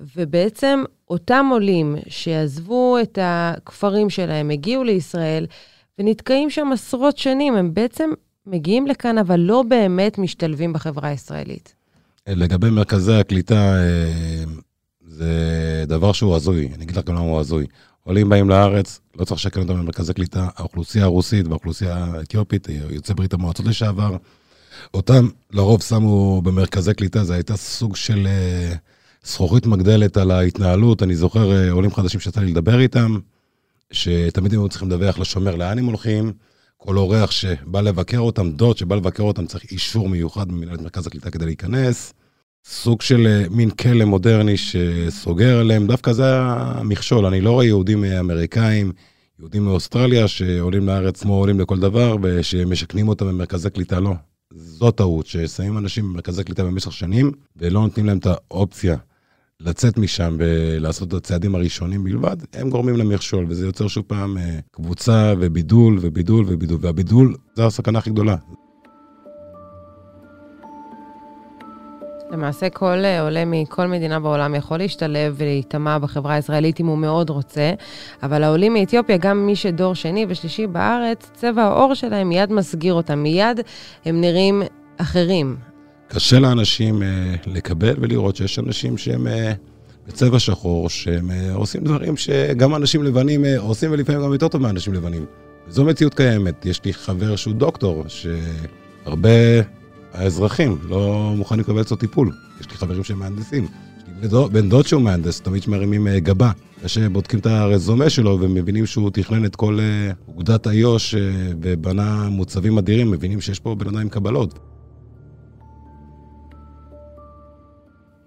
ובעצם 0.00 0.84
אותם 1.12 1.46
עולים 1.50 1.96
שעזבו 2.08 2.98
את 3.02 3.18
הכפרים 3.22 4.10
שלהם, 4.10 4.50
הגיעו 4.50 4.84
לישראל, 4.84 5.46
ונתקעים 5.98 6.50
שם 6.50 6.70
עשרות 6.72 7.18
שנים, 7.18 7.54
הם 7.54 7.74
בעצם 7.74 8.10
מגיעים 8.46 8.86
לכאן, 8.86 9.18
אבל 9.18 9.40
לא 9.40 9.62
באמת 9.68 10.18
משתלבים 10.18 10.72
בחברה 10.72 11.08
הישראלית. 11.08 11.74
לגבי 12.26 12.70
מרכזי 12.70 13.12
הקליטה, 13.12 13.74
אה, 13.74 14.44
זה 15.06 15.34
דבר 15.86 16.12
שהוא 16.12 16.36
הזוי, 16.36 16.70
אני 16.74 16.84
אגיד 16.84 16.96
לך 16.96 17.04
גם 17.04 17.14
למה 17.14 17.24
הוא 17.24 17.40
הזוי. 17.40 17.66
עולים 18.04 18.28
באים 18.28 18.48
לארץ, 18.48 19.00
לא 19.16 19.24
צריך 19.24 19.40
לשקר 19.40 19.60
אותם 19.60 19.74
במרכזי 19.74 20.14
קליטה, 20.14 20.48
האוכלוסייה 20.56 21.04
הרוסית 21.04 21.46
והאוכלוסייה 21.46 21.96
האתיופית, 21.96 22.68
יוצאי 22.90 23.14
ברית 23.14 23.32
המועצות 23.32 23.66
לשעבר, 23.66 24.16
אותם 24.94 25.28
לרוב 25.50 25.82
שמו 25.82 26.42
במרכזי 26.42 26.94
קליטה, 26.94 27.24
זה 27.24 27.34
הייתה 27.34 27.56
סוג 27.56 27.96
של 27.96 28.26
אה, 28.26 28.74
זכוכית 29.24 29.66
מגדלת 29.66 30.16
על 30.16 30.30
ההתנהלות. 30.30 31.02
אני 31.02 31.16
זוכר 31.16 31.52
אה, 31.52 31.70
עולים 31.70 31.94
חדשים 31.94 32.20
שיצא 32.20 32.40
לי 32.40 32.50
לדבר 32.50 32.80
איתם, 32.80 33.18
שתמיד 33.90 34.52
היו 34.52 34.68
צריכים 34.68 34.90
לדווח 34.90 35.18
לשומר 35.18 35.56
לאן 35.56 35.78
הם 35.78 35.84
הולכים, 35.84 36.32
כל 36.76 36.96
אורח 36.96 37.30
שבא 37.30 37.80
לבקר 37.80 38.18
אותם, 38.18 38.50
דוד 38.50 38.76
שבא 38.76 38.96
לבקר 38.96 39.22
אותם, 39.22 39.46
צריך 39.46 39.64
אישור 39.72 40.08
מיוחד 40.08 40.52
ממנהלת 40.52 40.80
מרכז 40.80 41.06
הקליטה 41.06 41.30
כדי 41.30 41.44
להיכנס. 41.44 42.14
סוג 42.64 43.02
של 43.02 43.26
אה, 43.26 43.44
מין 43.50 43.70
כלא 43.70 44.04
מודרני 44.04 44.56
שסוגר 44.56 45.58
עליהם, 45.58 45.86
דווקא 45.86 46.12
זה 46.12 46.24
המכשול. 46.36 47.26
אני 47.26 47.40
לא 47.40 47.50
רואה 47.50 47.64
יהודים 47.64 48.04
אמריקאים, 48.04 48.92
יהודים 49.38 49.64
מאוסטרליה 49.64 50.28
שעולים 50.28 50.86
לארץ 50.86 51.22
כמו 51.22 51.34
עולים 51.34 51.60
לכל 51.60 51.80
דבר, 51.80 52.16
ושמשכנים 52.22 53.08
אותם 53.08 53.26
במרכזי 53.26 53.70
קליטה, 53.70 54.00
לא. 54.00 54.12
זו 54.54 54.90
טעות, 54.90 55.26
ששמים 55.26 55.78
אנשים 55.78 56.04
במרכזי 56.04 56.44
קליטה 56.44 56.64
במשך 56.64 56.92
שנים, 56.92 57.32
ולא 57.56 57.80
נותנים 57.80 58.06
להם 58.06 58.18
את 58.18 58.26
האופציה 58.26 58.96
לצאת 59.64 59.98
משם 59.98 60.36
ולעשות 60.38 61.08
את 61.08 61.14
הצעדים 61.14 61.54
הראשונים 61.54 62.04
בלבד, 62.04 62.36
הם 62.52 62.70
גורמים 62.70 62.96
למכשול, 62.96 63.46
וזה 63.48 63.66
יוצר 63.66 63.88
שוב 63.88 64.04
פעם 64.06 64.38
אה, 64.38 64.58
קבוצה 64.70 65.34
ובידול 65.38 65.98
ובידול 66.00 66.44
ובידול, 66.48 66.78
והבידול 66.80 67.34
זה 67.54 67.66
הסכנה 67.66 67.98
הכי 67.98 68.10
גדולה. 68.10 68.36
למעשה 72.32 72.70
כל 72.70 73.04
אה, 73.04 73.22
עולה 73.22 73.44
מכל 73.44 73.86
מדינה 73.86 74.20
בעולם 74.20 74.54
יכול 74.54 74.78
להשתלב 74.78 75.34
ולהיטמע 75.36 75.98
בחברה 75.98 76.34
הישראלית 76.34 76.80
אם 76.80 76.86
הוא 76.86 76.98
מאוד 76.98 77.30
רוצה, 77.30 77.72
אבל 78.22 78.42
העולים 78.42 78.74
מאתיופיה, 78.74 79.16
גם 79.16 79.46
מי 79.46 79.56
שדור 79.56 79.94
שני 79.94 80.26
ושלישי 80.28 80.66
בארץ, 80.66 81.30
צבע 81.34 81.62
העור 81.62 81.94
שלהם 81.94 82.28
מיד 82.28 82.52
מסגיר 82.52 82.94
אותם, 82.94 83.18
מיד 83.18 83.60
הם 84.04 84.20
נראים 84.20 84.62
אחרים. 84.96 85.71
קשה 86.14 86.40
לאנשים 86.40 87.02
אה, 87.02 87.34
לקבל 87.46 87.94
ולראות 88.00 88.36
שיש 88.36 88.58
אנשים 88.58 88.98
שהם 88.98 89.26
אה, 89.26 89.52
בצבע 90.08 90.38
שחור, 90.38 90.88
שהם 90.88 91.30
אה, 91.30 91.54
עושים 91.54 91.84
דברים 91.84 92.16
שגם 92.16 92.74
אנשים 92.74 93.02
לבנים 93.02 93.44
עושים 93.58 93.90
ולפעמים 93.92 94.22
גם 94.22 94.32
יותר 94.32 94.48
טוב 94.48 94.62
מאנשים 94.62 94.92
לבנים. 94.94 95.24
זו 95.68 95.84
מציאות 95.84 96.14
קיימת. 96.14 96.66
יש 96.66 96.84
לי 96.84 96.92
חבר 96.94 97.36
שהוא 97.36 97.54
דוקטור, 97.54 98.04
שהרבה 98.08 99.28
האזרחים 100.12 100.78
לא 100.88 101.32
מוכנים 101.36 101.60
לקבל 101.60 101.80
אצלו 101.80 101.96
טיפול. 101.96 102.32
יש 102.60 102.70
לי 102.70 102.76
חברים 102.76 103.04
שהם 103.04 103.18
מהנדסים. 103.18 103.66
יש 104.22 104.32
לי 104.32 104.48
בן 104.52 104.68
דוד 104.68 104.86
שהוא 104.86 105.02
מהנדס, 105.02 105.40
תמיד 105.40 105.62
שמרימים 105.62 106.08
אה, 106.08 106.20
גבה. 106.20 106.50
אחרי 106.78 106.88
שבודקים 106.88 107.38
את 107.38 107.46
הרזומה 107.46 108.10
שלו 108.10 108.38
ומבינים 108.40 108.86
שהוא 108.86 109.10
תכנן 109.10 109.44
את 109.44 109.56
כל 109.56 109.78
אוגדת 110.28 110.66
איו"ש 110.66 111.14
ובנה 111.62 112.28
מוצבים 112.28 112.78
אדירים, 112.78 113.10
מבינים 113.10 113.40
שיש 113.40 113.60
פה 113.60 113.74
בן 113.74 113.88
אדם 113.88 113.98
עם 113.98 114.08
קבלות. 114.08 114.71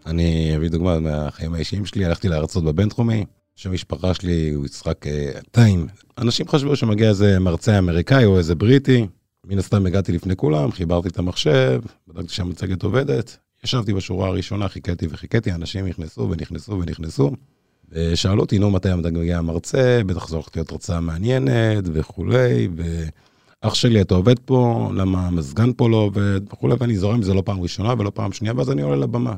אני 0.06 0.56
אביא 0.56 0.70
דוגמה 0.70 1.00
מהחיים 1.00 1.54
האישיים 1.54 1.86
שלי, 1.86 2.06
הלכתי 2.06 2.30
לארצות 2.30 2.64
בבינתחומי, 2.64 3.26
שם 3.56 3.74
משפחה 3.74 4.14
שלי 4.14 4.52
הוא 4.52 4.66
יצחק 4.66 5.06
טיים. 5.52 5.88
אנשים 6.18 6.48
חשבו 6.48 6.76
שמגיע 6.76 7.10
איזה 7.10 7.40
מרצה 7.40 7.78
אמריקאי 7.80 8.26
או 8.26 8.38
איזה 8.38 8.56
בריטי, 8.56 9.08
מן 9.48 9.58
הסתם 9.58 9.86
הגעתי 9.86 10.12
לפני 10.12 10.36
כולם, 10.36 10.72
חיברתי 10.72 11.08
את 11.08 11.20
המחשב, 11.20 11.82
בדקתי 12.08 12.34
שהמצגת 12.34 12.84
עובדת, 12.84 13.38
ישבתי 13.64 13.94
בשורה 13.94 14.28
הראשונה, 14.28 14.68
חיכיתי 14.68 15.08
וחיכיתי, 15.10 15.52
אנשים 15.52 15.88
נכנסו 15.88 16.30
ונכנסו 16.32 16.72
ונכנסו. 16.72 17.32
ושאלו 17.90 18.42
אותי, 18.42 18.60
נו, 18.60 18.72
מתי 18.72 18.90
מגיע 18.96 19.38
המרצה, 19.38 20.02
בטח 20.06 20.28
זו 20.28 20.36
הולכת 20.36 20.56
להיות 20.56 20.72
הרצאה 20.72 21.00
מעניינת 21.00 21.84
וכולי, 21.94 22.68
ואח 22.76 23.74
שלי, 23.74 24.02
אתה 24.02 24.16
עובד 24.16 24.40
פה, 24.40 24.90
למה 24.96 25.28
המזגן 25.28 25.72
פה 25.78 25.90
לא 25.90 25.98
עובד 25.98 26.42
וכולי, 26.54 26.76
ואני 26.80 26.98
זורם, 26.98 27.22
זה 27.22 27.34
לא 27.34 27.42
פעם 27.46 27.62
ראשונה 27.62 27.94
ולא 27.98 28.12
פעם 28.14 28.32
שנייה, 28.32 28.54
ואז 28.58 28.72
אני 28.72 28.82
עולה 28.82 28.96
לבמה. 28.96 29.36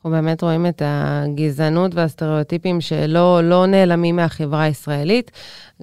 אנחנו 0.00 0.10
באמת 0.10 0.42
רואים 0.42 0.66
את 0.66 0.82
הגזענות 0.84 1.94
והסטריאוטיפים 1.94 2.80
שלא 2.80 3.40
לא 3.44 3.66
נעלמים 3.66 4.16
מהחברה 4.16 4.62
הישראלית. 4.62 5.30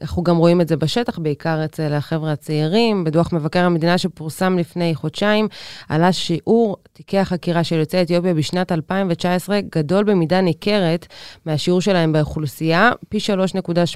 אנחנו 0.01 0.23
גם 0.23 0.37
רואים 0.37 0.61
את 0.61 0.67
זה 0.67 0.77
בשטח, 0.77 1.19
בעיקר 1.19 1.65
אצל 1.65 1.93
החבר'ה 1.93 2.31
הצעירים. 2.31 3.03
בדוח 3.03 3.33
מבקר 3.33 3.65
המדינה 3.65 3.97
שפורסם 3.97 4.57
לפני 4.57 4.95
חודשיים, 4.95 5.47
עלה 5.89 6.11
שיעור 6.11 6.77
תיקי 6.93 7.17
החקירה 7.19 7.63
של 7.63 7.75
יוצאי 7.75 8.01
אתיופיה 8.01 8.33
בשנת 8.33 8.71
2019 8.71 9.59
גדול 9.61 10.03
במידה 10.03 10.41
ניכרת 10.41 11.07
מהשיעור 11.45 11.81
שלהם 11.81 12.13
באוכלוסייה, 12.13 12.91
פי 13.09 13.17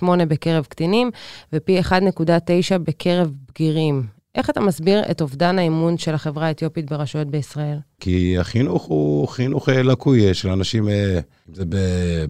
3.8 0.01 0.05
בקרב 0.27 0.65
קטינים 0.69 1.11
ופי 1.53 1.79
1.9 1.79 2.77
בקרב 2.77 3.31
בגירים. 3.49 4.20
איך 4.35 4.49
אתה 4.49 4.61
מסביר 4.61 5.11
את 5.11 5.21
אובדן 5.21 5.59
האמון 5.59 5.97
של 5.97 6.13
החברה 6.13 6.47
האתיופית 6.47 6.89
ברשויות 6.89 7.27
בישראל? 7.27 7.77
כי 7.99 8.37
החינוך 8.37 8.83
הוא 8.83 9.27
חינוך 9.27 9.69
אה, 9.69 9.83
לקוי 9.83 10.27
אה, 10.27 10.33
של 10.33 10.49
אנשים, 10.49 10.89
אה, 10.89 11.19
אם 11.49 11.55
זה 11.55 11.63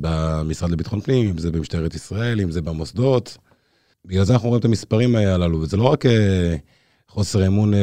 במשרד 0.02 0.72
לביטחון 0.72 1.02
פנים, 1.02 1.30
אם 1.30 1.38
זה 1.38 1.52
במשטרת 1.52 1.96
ישראל, 1.96 2.42
אם 2.42 2.52
זה 2.52 2.62
במוסדות. 2.62 3.38
בגלל 4.06 4.24
זה 4.24 4.34
אנחנו 4.34 4.50
רואים 4.50 4.60
את 4.60 4.66
המספרים 4.66 5.16
הללו, 5.16 5.62
וזה 5.62 5.78
לא 5.78 5.84
רק 5.84 6.04
חוסר 7.08 7.48
אמון 7.48 7.74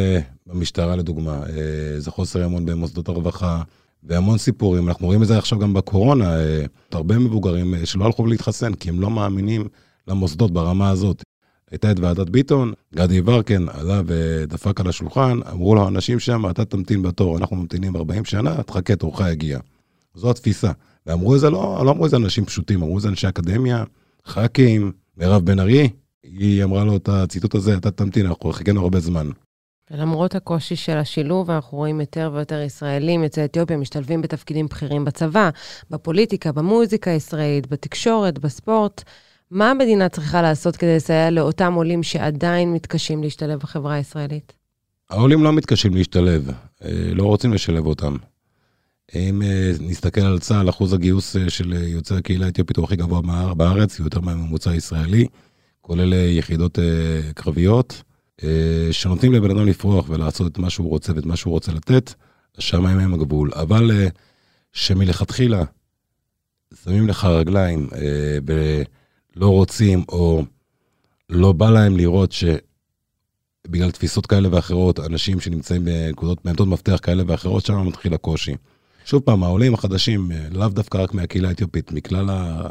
במשטרה 0.47 0.97
לדוגמה, 0.97 1.41
זה 1.99 2.11
חוסר 2.11 2.45
אמון 2.45 2.67
במוסדות 2.67 3.09
הרווחה, 3.09 3.63
והמון 4.03 4.39
סיפורים. 4.39 4.89
אנחנו 4.89 5.07
רואים 5.07 5.23
את 5.23 5.29
זה 5.29 5.39
עכשיו 5.39 5.59
גם 5.59 5.75
בקורונה, 5.75 6.35
הרבה 6.93 7.19
מבוגרים 7.19 7.75
שלא 7.87 8.05
הלכו 8.05 8.27
להתחסן, 8.27 8.75
כי 8.75 8.89
הם 8.89 9.01
לא 9.01 9.11
מאמינים 9.11 9.69
למוסדות 10.09 10.51
ברמה 10.51 10.91
הזאת. 10.91 11.23
הייתה 11.71 11.91
את 11.91 12.01
ועדת 12.01 12.31
ביטון, 12.31 12.73
גדי 12.95 13.15
יברקן 13.15 13.67
עלה 13.69 14.03
ודפק 14.07 14.81
על 14.81 14.89
השולחן, 14.89 15.41
אמרו 15.53 15.75
לו 15.75 15.89
אנשים 15.89 16.19
שם, 16.19 16.51
אתה 16.51 16.65
תמתין 16.65 17.03
בתור, 17.03 17.39
אנחנו 17.39 17.57
ממתינים 17.57 17.97
40 17.97 18.25
שנה, 18.25 18.63
תחכה, 18.63 18.97
תורך 18.97 19.21
יגיע. 19.33 19.59
זו 20.15 20.31
התפיסה. 20.31 20.73
ואמרו 21.07 21.35
את 21.35 21.41
זה, 21.41 21.51
לא, 21.51 21.83
לא 21.85 21.91
אמרו 21.91 22.07
את 22.07 22.11
זה 22.11 22.17
אנשים 22.17 22.45
פשוטים, 22.45 22.83
אמרו 22.83 22.97
את 22.97 23.03
זה 23.03 23.09
אנשי 23.09 23.29
אקדמיה, 23.29 23.85
ח"כים, 24.27 24.93
מירב 25.17 25.45
בן 25.45 25.61
ארי, 25.61 25.89
היא 26.23 26.65
אמרה 26.65 26.85
לו 26.85 26.97
את 26.97 27.09
הציטוט 27.09 27.55
הזה, 27.55 27.77
אתה 27.77 27.91
תמתין, 27.91 28.27
אנחנו 28.27 28.53
חיכינו 28.53 28.81
הרבה 28.81 29.01
זמן. 29.01 29.31
ולמרות 29.91 30.35
הקושי 30.35 30.77
של 30.77 30.97
השילוב, 30.97 31.51
אנחנו 31.51 31.79
רואים 31.79 32.01
יותר 32.01 32.31
ויותר 32.35 32.61
ישראלים 32.61 33.25
יוצאי 33.25 33.45
אתיופיה 33.45 33.77
משתלבים 33.77 34.23
בתפקידים 34.23 34.67
בכירים 34.67 35.05
בצבא, 35.05 35.51
בפוליטיקה, 35.91 36.53
במוזיקה 36.53 37.11
הישראלית, 37.11 37.67
בתקשורת, 37.67 38.39
בספורט. 38.39 39.05
מה 39.50 39.71
המדינה 39.71 40.09
צריכה 40.09 40.43
לעשות 40.43 40.76
כדי 40.76 40.97
לסייע 40.97 41.31
לאותם 41.31 41.73
עולים 41.73 42.02
שעדיין 42.02 42.73
מתקשים 42.73 43.23
להשתלב 43.23 43.59
בחברה 43.59 43.95
הישראלית? 43.95 44.52
העולים 45.11 45.43
לא 45.43 45.52
מתקשים 45.52 45.95
להשתלב, 45.95 46.50
אה, 46.85 46.90
לא 47.12 47.23
רוצים 47.23 47.52
לשלב 47.52 47.87
אותם. 47.87 48.17
אם 49.14 49.43
אה, 49.43 49.73
נסתכל 49.81 50.21
על 50.21 50.38
צה"ל, 50.38 50.69
אחוז 50.69 50.93
הגיוס 50.93 51.37
אה, 51.37 51.50
של 51.50 51.73
יוצאי 51.73 52.17
הקהילה 52.17 52.47
האתיופית 52.47 52.76
הוא 52.76 52.85
הכי 52.85 52.97
גבוה 52.97 53.55
בארץ, 53.55 53.99
הוא 53.99 54.07
יותר 54.07 54.21
מהממוצע 54.21 54.71
הישראלי, 54.71 55.26
כולל 55.81 56.12
יחידות 56.12 56.78
קרביות, 57.35 58.02
שנותנים 58.90 59.33
לבן 59.33 59.50
אדם 59.50 59.67
לפרוח 59.67 60.09
ולעשות 60.09 60.52
את 60.52 60.59
מה 60.59 60.71
שהוא 60.71 60.88
רוצה 60.88 61.12
ואת 61.17 61.26
מה 61.26 61.37
שהוא 61.37 61.50
רוצה 61.50 61.73
לתת, 61.73 62.14
השמיים 62.59 62.99
הם 62.99 63.14
הגבול. 63.14 63.50
אבל 63.55 63.90
שמלכתחילה 64.73 65.64
שמים 66.85 67.09
לך 67.09 67.25
רגליים 67.25 67.88
ולא 69.38 69.49
רוצים 69.49 70.04
או 70.09 70.42
לא 71.30 71.52
בא 71.52 71.71
להם 71.71 71.97
לראות 71.97 72.33
ש... 72.33 72.45
בגלל 73.68 73.90
תפיסות 73.90 74.26
כאלה 74.26 74.49
ואחרות, 74.52 75.00
אנשים 75.00 75.40
שנמצאים 75.40 75.85
בנקודות, 75.85 76.38
בעמדות 76.45 76.68
מפתח 76.68 76.99
כאלה 77.02 77.23
ואחרות, 77.26 77.66
שם 77.66 77.87
מתחיל 77.87 78.14
הקושי. 78.14 78.54
שוב 79.04 79.23
פעם, 79.23 79.42
העולים 79.45 79.75
החדשים, 79.75 80.33
אה, 80.33 80.49
לאו 80.50 80.68
דווקא 80.68 80.99
רק 80.99 81.14
מהקהילה 81.14 81.49
האתיופית, 81.49 81.92
מכלל, 81.92 82.30
ה... 82.30 82.68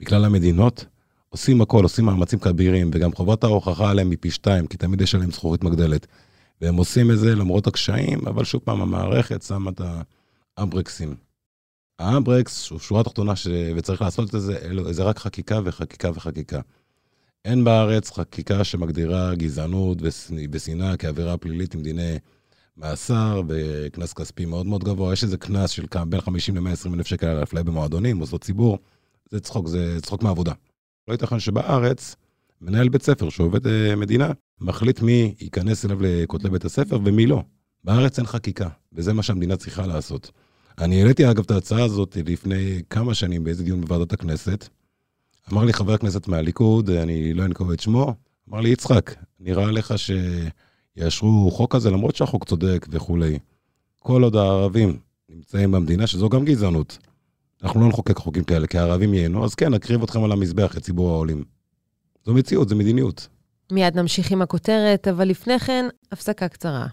מכלל 0.00 0.24
המדינות, 0.24 0.84
עושים 1.28 1.60
הכל, 1.60 1.82
עושים 1.82 2.04
מאמצים 2.04 2.38
כבירים, 2.38 2.90
וגם 2.92 3.12
חובת 3.12 3.44
ההוכחה 3.44 3.90
עליהם 3.90 4.10
היא 4.10 4.18
פי 4.20 4.30
שתיים, 4.30 4.66
כי 4.66 4.76
תמיד 4.76 5.00
יש 5.00 5.14
עליהם 5.14 5.30
זכורית 5.30 5.64
מגדלת. 5.64 6.06
והם 6.60 6.76
עושים 6.76 7.10
את 7.10 7.18
זה 7.18 7.34
למרות 7.34 7.66
הקשיים, 7.66 8.26
אבל 8.26 8.44
שוב 8.44 8.60
פעם, 8.64 8.80
המערכת 8.80 9.42
שמה 9.42 9.70
את 9.70 9.80
האמברקסים. 10.56 11.27
האמברקס, 11.98 12.72
שורה 12.78 13.04
תחתונה, 13.04 13.36
ש... 13.36 13.46
וצריך 13.76 14.02
לעשות 14.02 14.34
את 14.34 14.40
זה, 14.40 14.58
זה 14.90 15.02
רק 15.02 15.18
חקיקה 15.18 15.60
וחקיקה 15.64 16.10
וחקיקה. 16.14 16.60
אין 17.44 17.64
בארץ 17.64 18.10
חקיקה 18.10 18.64
שמגדירה 18.64 19.34
גזענות 19.34 19.98
ושנאה 20.52 20.96
כעבירה 20.96 21.36
פלילית 21.36 21.74
עם 21.74 21.82
דיני 21.82 22.18
מאסר 22.76 23.42
וקנס 23.48 24.12
כספי 24.12 24.44
מאוד 24.44 24.66
מאוד 24.66 24.84
גבוה. 24.84 25.12
יש 25.12 25.24
איזה 25.24 25.36
קנס 25.36 25.70
של 25.70 25.86
בין 26.08 26.20
50 26.20 26.56
ל-120 26.56 26.94
אלף 26.94 27.06
שקל 27.06 27.26
על 27.26 27.42
אפליה 27.42 27.62
במועדונים, 27.62 28.16
מוסדות 28.16 28.44
ציבור. 28.44 28.78
זה 29.30 29.40
צחוק, 29.40 29.68
זה 29.68 29.98
צחוק 30.02 30.22
מעבודה. 30.22 30.52
לא 31.08 31.12
ייתכן 31.12 31.40
שבארץ, 31.40 32.16
מנהל 32.60 32.88
בית 32.88 33.02
ספר 33.02 33.28
שעובד 33.28 33.66
אה, 33.66 33.96
מדינה, 33.96 34.30
מחליט 34.60 35.00
מי 35.00 35.34
ייכנס 35.40 35.84
אליו 35.84 35.98
לכותלי 36.00 36.50
בית 36.50 36.64
הספר 36.64 36.98
ומי 37.04 37.26
לא. 37.26 37.42
בארץ 37.84 38.18
אין 38.18 38.26
חקיקה, 38.26 38.68
וזה 38.92 39.12
מה 39.12 39.22
שהמדינה 39.22 39.56
צריכה 39.56 39.86
לעשות. 39.86 40.30
אני 40.80 41.00
העליתי 41.00 41.30
אגב 41.30 41.44
את 41.44 41.50
ההצעה 41.50 41.84
הזאת 41.84 42.16
לפני 42.26 42.82
כמה 42.90 43.14
שנים 43.14 43.44
באיזה 43.44 43.64
דיון 43.64 43.80
בוועדת 43.80 44.12
הכנסת, 44.12 44.68
אמר 45.52 45.64
לי 45.64 45.72
חבר 45.72 45.92
הכנסת 45.92 46.28
מהליכוד, 46.28 46.90
אני 46.90 47.34
לא 47.34 47.44
אנקוב 47.44 47.70
את 47.70 47.80
שמו, 47.80 48.14
אמר 48.48 48.60
לי, 48.60 48.68
יצחק, 48.68 49.14
נראה 49.40 49.70
לך 49.70 49.94
שיאשרו 50.96 51.50
חוק 51.50 51.74
כזה, 51.74 51.90
למרות 51.90 52.16
שהחוק 52.16 52.44
צודק 52.44 52.86
וכולי. 52.90 53.38
כל 53.98 54.22
עוד 54.22 54.36
הערבים 54.36 54.98
נמצאים 55.28 55.72
במדינה, 55.72 56.06
שזו 56.06 56.28
גם 56.28 56.44
גזענות, 56.44 56.98
אנחנו 57.62 57.80
לא 57.80 57.88
נחוקק 57.88 58.16
חוקים 58.16 58.44
כאלה, 58.44 58.66
כי 58.66 58.78
הערבים 58.78 59.14
ייהנו, 59.14 59.44
אז 59.44 59.54
כן, 59.54 59.74
נקריב 59.74 60.02
אתכם 60.02 60.24
על 60.24 60.32
המזבח, 60.32 60.76
את 60.76 60.82
ציבור 60.82 61.10
העולים. 61.10 61.44
זו 62.24 62.34
מציאות, 62.34 62.68
זו 62.68 62.76
מדיניות. 62.76 63.28
מיד 63.72 63.98
נמשיך 63.98 64.32
עם 64.32 64.42
הכותרת, 64.42 65.08
אבל 65.08 65.28
לפני 65.28 65.58
כן, 65.58 65.86
הפסקה 66.12 66.48
קצרה. 66.48 66.86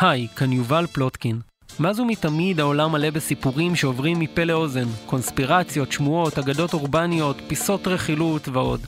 היי, 0.00 0.28
כאן 0.36 0.52
יובל 0.52 0.86
פלוטקין. 0.86 1.40
מאז 1.80 2.00
ומתמיד 2.00 2.60
העולם 2.60 2.92
מלא 2.92 3.10
בסיפורים 3.10 3.76
שעוברים 3.76 4.18
מפה 4.20 4.44
לאוזן, 4.44 4.88
קונספירציות, 5.06 5.92
שמועות, 5.92 6.38
אגדות 6.38 6.74
אורבניות, 6.74 7.36
פיסות 7.48 7.86
רכילות 7.86 8.48
ועוד. 8.48 8.80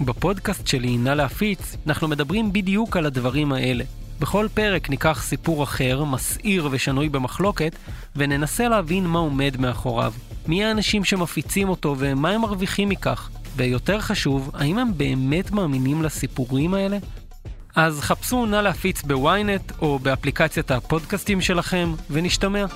בפודקאסט 0.00 0.66
שלי, 0.66 0.96
נא 0.96 1.10
להפיץ, 1.10 1.76
אנחנו 1.86 2.08
מדברים 2.08 2.52
בדיוק 2.52 2.96
על 2.96 3.06
הדברים 3.06 3.52
האלה. 3.52 3.84
בכל 4.20 4.46
פרק 4.54 4.90
ניקח 4.90 5.22
סיפור 5.22 5.62
אחר, 5.62 6.04
מסעיר 6.04 6.68
ושנוי 6.70 7.08
במחלוקת, 7.08 7.76
וננסה 8.16 8.68
להבין 8.68 9.06
מה 9.06 9.18
עומד 9.18 9.56
מאחוריו. 9.58 10.12
מי 10.46 10.64
האנשים 10.64 11.04
שמפיצים 11.04 11.68
אותו 11.68 11.96
ומה 11.98 12.30
הם 12.30 12.40
מרוויחים 12.40 12.88
מכך. 12.88 13.30
ויותר 13.56 14.00
חשוב, 14.00 14.50
האם 14.54 14.78
הם 14.78 14.88
באמת 14.96 15.50
מאמינים 15.50 16.02
לסיפורים 16.02 16.74
האלה? 16.74 16.98
אז 17.76 18.00
חפשו 18.00 18.46
נא 18.46 18.56
להפיץ 18.56 19.02
בוויינט 19.02 19.72
או 19.82 19.98
באפליקציית 19.98 20.70
הפודקאסטים 20.70 21.40
שלכם, 21.40 21.92
ונשתמע. 22.10 22.66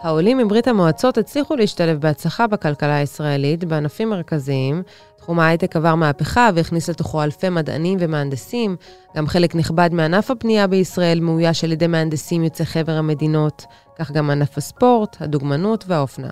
העולים 0.00 0.38
מברית 0.38 0.68
המועצות 0.68 1.18
הצליחו 1.18 1.56
להשתלב 1.56 2.00
בהצלחה 2.00 2.46
בכלכלה 2.46 2.96
הישראלית 2.96 3.64
בענפים 3.64 4.10
מרכזיים. 4.10 4.82
תחום 5.28 5.40
ההייטק 5.40 5.76
עבר 5.76 5.94
מהפכה 5.94 6.50
והכניס 6.54 6.90
לתוכו 6.90 7.22
אלפי 7.22 7.48
מדענים 7.48 7.98
ומהנדסים. 8.00 8.76
גם 9.16 9.26
חלק 9.26 9.54
נכבד 9.54 9.90
מענף 9.92 10.30
הבנייה 10.30 10.66
בישראל 10.66 11.20
מאויש 11.20 11.64
על 11.64 11.72
ידי 11.72 11.86
מהנדסים 11.86 12.44
יוצאי 12.44 12.66
חבר 12.66 12.92
המדינות. 12.92 13.64
כך 13.98 14.10
גם 14.10 14.30
ענף 14.30 14.58
הספורט, 14.58 15.16
הדוגמנות 15.20 15.84
והאופנה. 15.88 16.28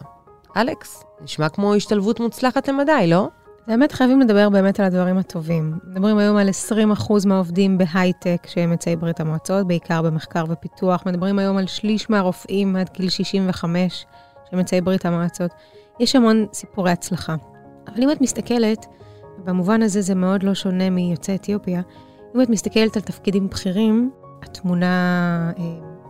אלכס, 0.57 1.05
נשמע 1.21 1.49
כמו 1.49 1.75
השתלבות 1.75 2.21
מוצלחת 2.21 2.69
למדי, 2.69 3.07
לא? 3.07 3.29
באמת 3.67 3.93
חייבים 3.93 4.21
לדבר 4.21 4.49
באמת 4.51 4.81
על 4.81 4.87
הדברים 4.87 5.19
הטובים. 5.19 5.79
מדברים 5.85 6.19
היום 6.19 6.37
על 6.37 6.49
20% 6.49 7.27
מהעובדים 7.27 7.79
בהייטק 7.79 8.47
שהם 8.47 8.73
יוצאי 8.73 8.97
ברית 8.97 9.21
המועצות, 9.21 9.67
בעיקר 9.67 10.03
במחקר 10.03 10.45
ופיתוח. 10.49 11.07
מדברים 11.07 11.39
היום 11.39 11.57
על 11.57 11.67
שליש 11.67 12.11
מהרופאים 12.11 12.77
עד 12.77 12.91
גיל 12.95 13.09
65 13.09 14.05
שהם 14.51 14.59
יוצאי 14.59 14.81
ברית 14.81 15.07
המועצות. 15.07 15.51
יש 16.01 16.17
המון 16.17 16.47
סיפורי 16.53 16.91
הצלחה. 16.91 17.35
אבל 17.87 18.03
אם 18.03 18.11
את 18.11 18.21
מסתכלת, 18.21 18.87
במובן 19.45 19.83
הזה 19.83 20.01
זה 20.01 20.15
מאוד 20.15 20.43
לא 20.43 20.55
שונה 20.55 20.91
מיוצאי 20.91 21.35
אתיופיה, 21.35 21.83
אם 22.35 22.43
את 22.43 22.49
מסתכלת 22.49 22.97
על 22.97 23.03
תפקידים 23.03 23.49
בכירים, 23.49 24.11
התמונה 24.43 25.53
אה, 25.59 25.65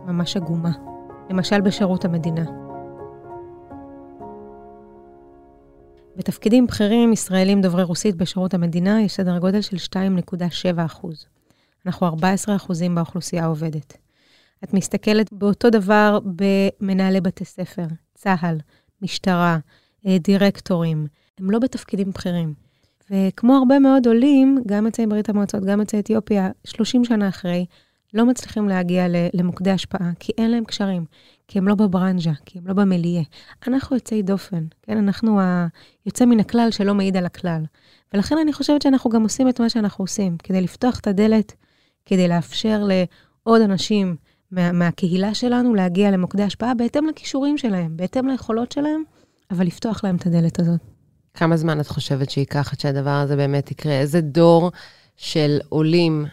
ממש 0.05 0.37
עגומה. 0.37 0.71
למשל 1.29 1.61
בשירות 1.61 2.05
המדינה. 2.05 2.45
בתפקידים 6.15 6.67
בכירים 6.67 7.13
ישראלים 7.13 7.61
דוברי 7.61 7.83
רוסית 7.83 8.15
בשירות 8.15 8.53
המדינה 8.53 9.01
יש 9.01 9.13
סדר 9.13 9.37
גודל 9.37 9.61
של 9.61 9.77
2.7 9.77 10.85
אחוז. 10.85 11.25
אנחנו 11.85 12.07
14 12.07 12.55
אחוזים 12.55 12.95
באוכלוסייה 12.95 13.43
העובדת. 13.43 13.97
את 14.63 14.73
מסתכלת 14.73 15.33
באותו 15.33 15.69
דבר 15.69 16.19
במנהלי 16.25 17.21
בתי 17.21 17.45
ספר, 17.45 17.85
צה"ל, 18.13 18.57
משטרה, 19.01 19.57
אה, 20.07 20.17
דירקטורים. 20.17 21.07
הם 21.39 21.51
לא 21.51 21.59
בתפקידים 21.59 22.09
בכירים. 22.11 22.53
וכמו 23.11 23.55
הרבה 23.55 23.79
מאוד 23.79 24.07
עולים, 24.07 24.57
גם 24.67 24.85
יוצאי 24.85 25.07
ברית 25.07 25.29
המועצות, 25.29 25.65
גם 25.65 25.79
יוצאי 25.79 25.99
אתיופיה, 25.99 26.49
30 26.63 27.05
שנה 27.05 27.29
אחרי, 27.29 27.65
לא 28.13 28.25
מצליחים 28.25 28.69
להגיע 28.69 29.05
למוקדי 29.33 29.71
השפעה, 29.71 30.11
כי 30.19 30.31
אין 30.37 30.51
להם 30.51 30.65
קשרים, 30.65 31.05
כי 31.47 31.57
הם 31.57 31.67
לא 31.67 31.75
בברנז'ה, 31.75 32.31
כי 32.45 32.59
הם 32.59 32.67
לא 32.67 32.73
במיליה. 32.73 33.23
אנחנו 33.67 33.95
יוצאי 33.95 34.21
דופן, 34.21 34.65
כן? 34.81 34.97
אנחנו 34.97 35.39
היוצא 36.05 36.25
מן 36.25 36.39
הכלל 36.39 36.67
שלא 36.71 36.93
מעיד 36.93 37.17
על 37.17 37.25
הכלל. 37.25 37.63
ולכן 38.13 38.35
אני 38.37 38.53
חושבת 38.53 38.81
שאנחנו 38.81 39.09
גם 39.09 39.23
עושים 39.23 39.49
את 39.49 39.61
מה 39.61 39.69
שאנחנו 39.69 40.03
עושים, 40.03 40.37
כדי 40.37 40.61
לפתוח 40.61 40.99
את 40.99 41.07
הדלת, 41.07 41.53
כדי 42.05 42.27
לאפשר 42.27 42.83
לעוד 42.83 43.61
אנשים 43.61 44.15
מה, 44.51 44.71
מהקהילה 44.71 45.33
שלנו 45.33 45.75
להגיע 45.75 46.11
למוקדי 46.11 46.43
השפעה 46.43 46.73
בהתאם 46.73 47.07
לכישורים 47.07 47.57
שלהם, 47.57 47.97
בהתאם 47.97 48.27
ליכולות 48.27 48.71
שלהם, 48.71 49.03
אבל 49.51 49.65
לפתוח 49.65 50.03
להם 50.03 50.15
את 50.15 50.25
הדלת 50.25 50.59
הזאת. 50.59 50.96
כמה 51.37 51.57
זמן 51.57 51.79
את 51.79 51.87
חושבת 51.87 52.29
שייקח 52.29 52.73
עד 52.73 52.79
שהדבר 52.79 53.09
הזה 53.09 53.35
באמת 53.35 53.71
יקרה? 53.71 53.93
איזה 53.93 54.21
דור 54.21 54.71
של 55.17 55.59
עולים 55.69 56.25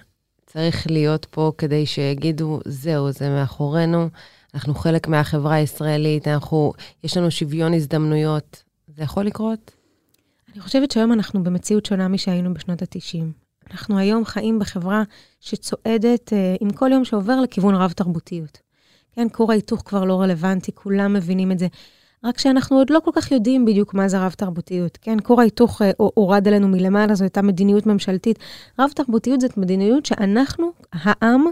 צריך 0.46 0.86
להיות 0.90 1.26
פה 1.30 1.52
כדי 1.58 1.86
שיגידו, 1.86 2.60
זהו, 2.64 3.12
זה 3.12 3.28
מאחורינו, 3.28 4.08
אנחנו 4.54 4.74
חלק 4.74 5.08
מהחברה 5.08 5.54
הישראלית, 5.54 6.28
אנחנו, 6.28 6.72
יש 7.04 7.16
לנו 7.16 7.30
שוויון 7.30 7.74
הזדמנויות. 7.74 8.62
זה 8.96 9.02
יכול 9.02 9.24
לקרות? 9.24 9.70
אני 10.52 10.60
חושבת 10.60 10.90
שהיום 10.90 11.12
אנחנו 11.12 11.44
במציאות 11.44 11.86
שונה 11.86 12.08
משהיינו 12.08 12.54
בשנות 12.54 12.82
ה-90. 12.82 13.24
אנחנו 13.70 13.98
היום 13.98 14.24
חיים 14.24 14.58
בחברה 14.58 15.02
שצועדת 15.40 16.32
uh, 16.32 16.36
עם 16.60 16.70
כל 16.70 16.90
יום 16.92 17.04
שעובר 17.04 17.40
לכיוון 17.40 17.74
רב-תרבותיות. 17.74 18.58
כן, 19.12 19.26
כור 19.32 19.52
ההיתוך 19.52 19.82
כבר 19.84 20.04
לא 20.04 20.20
רלוונטי, 20.20 20.72
כולם 20.74 21.12
מבינים 21.12 21.52
את 21.52 21.58
זה. 21.58 21.66
רק 22.24 22.38
שאנחנו 22.38 22.76
עוד 22.76 22.90
לא 22.90 23.00
כל 23.04 23.10
כך 23.14 23.32
יודעים 23.32 23.64
בדיוק 23.64 23.94
מה 23.94 24.08
זה 24.08 24.18
רב-תרבותיות. 24.18 24.98
כן, 25.02 25.16
כור 25.22 25.40
ההיתוך 25.40 25.82
אה, 25.82 25.90
הורד 25.96 26.48
עלינו 26.48 26.68
מלמעלה, 26.68 27.14
זו 27.14 27.24
הייתה 27.24 27.42
מדיניות 27.42 27.86
ממשלתית. 27.86 28.38
רב-תרבותיות 28.78 29.40
זאת 29.40 29.56
מדיניות 29.56 30.06
שאנחנו, 30.06 30.70
העם, 30.92 31.44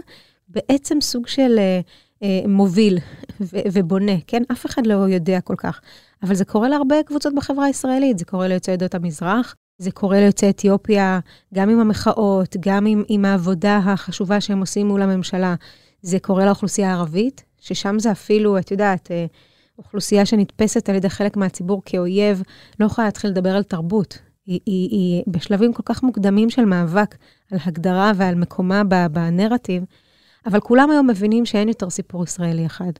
בעצם 0.47 1.01
סוג 1.01 1.27
של 1.27 1.55
אה, 1.59 1.79
אה, 2.23 2.47
מוביל 2.47 2.97
ו- 3.41 3.59
ובונה, 3.73 4.11
כן? 4.27 4.43
אף 4.51 4.65
אחד 4.65 4.87
לא 4.87 4.93
יודע 4.93 5.41
כל 5.41 5.55
כך. 5.57 5.81
אבל 6.23 6.35
זה 6.35 6.45
קורה 6.45 6.69
להרבה 6.69 7.03
קבוצות 7.03 7.35
בחברה 7.35 7.65
הישראלית, 7.65 8.19
זה 8.19 8.25
קורה 8.25 8.47
ליוצאי 8.47 8.73
עדות 8.73 8.95
המזרח, 8.95 9.55
זה 9.77 9.91
קורה 9.91 10.19
ליוצאי 10.19 10.49
אתיופיה, 10.49 11.19
גם 11.53 11.69
עם 11.69 11.79
המחאות, 11.79 12.55
גם 12.59 12.85
עם, 12.85 13.03
עם 13.07 13.25
העבודה 13.25 13.77
החשובה 13.77 14.41
שהם 14.41 14.59
עושים 14.59 14.87
מול 14.87 15.01
הממשלה. 15.01 15.55
זה 16.01 16.19
קורה 16.19 16.45
לאוכלוסייה 16.45 16.89
הערבית, 16.91 17.43
ששם 17.59 17.99
זה 17.99 18.11
אפילו, 18.11 18.57
את 18.57 18.71
יודעת, 18.71 19.11
אה, 19.11 19.25
אוכלוסייה 19.77 20.25
שנתפסת 20.25 20.89
על 20.89 20.95
ידי 20.95 21.09
חלק 21.09 21.37
מהציבור 21.37 21.81
כאויב, 21.85 22.41
לא 22.79 22.85
יכולה 22.85 23.07
להתחיל 23.07 23.29
לדבר 23.29 23.55
על 23.55 23.63
תרבות. 23.63 24.19
היא, 24.45 24.59
היא, 24.65 24.89
היא 24.89 25.23
בשלבים 25.27 25.73
כל 25.73 25.83
כך 25.85 26.03
מוקדמים 26.03 26.49
של 26.49 26.65
מאבק 26.65 27.15
על 27.51 27.57
הגדרה 27.65 28.11
ועל 28.15 28.35
מקומה 28.35 28.81
בנרטיב, 29.11 29.83
אבל 30.45 30.59
כולם 30.59 30.91
היום 30.91 31.07
מבינים 31.07 31.45
שאין 31.45 31.67
יותר 31.67 31.89
סיפור 31.89 32.23
ישראלי 32.23 32.65
אחד. 32.65 32.91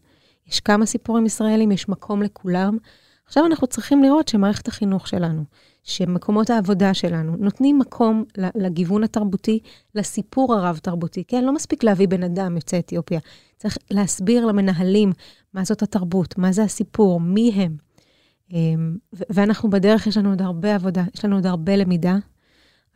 יש 0.47 0.59
כמה 0.59 0.85
סיפורים 0.85 1.25
ישראלים, 1.25 1.71
יש 1.71 1.89
מקום 1.89 2.21
לכולם. 2.21 2.77
עכשיו 3.25 3.45
אנחנו 3.45 3.67
צריכים 3.67 4.03
לראות 4.03 4.27
שמערכת 4.27 4.67
החינוך 4.67 5.07
שלנו, 5.07 5.43
שמקומות 5.83 6.49
העבודה 6.49 6.93
שלנו, 6.93 7.35
נותנים 7.37 7.79
מקום 7.79 8.23
לגיוון 8.55 9.03
התרבותי, 9.03 9.59
לסיפור 9.95 10.53
הרב-תרבותי. 10.53 11.23
כן, 11.27 11.43
לא 11.43 11.53
מספיק 11.53 11.83
להביא 11.83 12.07
בן 12.07 12.23
אדם 12.23 12.55
יוצא 12.55 12.79
אתיופיה, 12.79 13.19
צריך 13.63 13.77
להסביר 13.91 14.45
למנהלים 14.45 15.11
מה 15.53 15.63
זאת 15.63 15.81
התרבות, 15.81 16.37
מה 16.37 16.51
זה 16.51 16.63
הסיפור, 16.63 17.21
מי 17.21 17.51
הם. 17.55 17.77
אמ, 18.51 18.97
ואנחנו 19.13 19.69
בדרך, 19.69 20.07
יש 20.07 20.17
לנו 20.17 20.29
עוד 20.29 20.41
הרבה 20.41 20.75
עבודה, 20.75 21.03
יש 21.15 21.25
לנו 21.25 21.35
עוד 21.35 21.45
הרבה 21.45 21.75
למידה, 21.75 22.15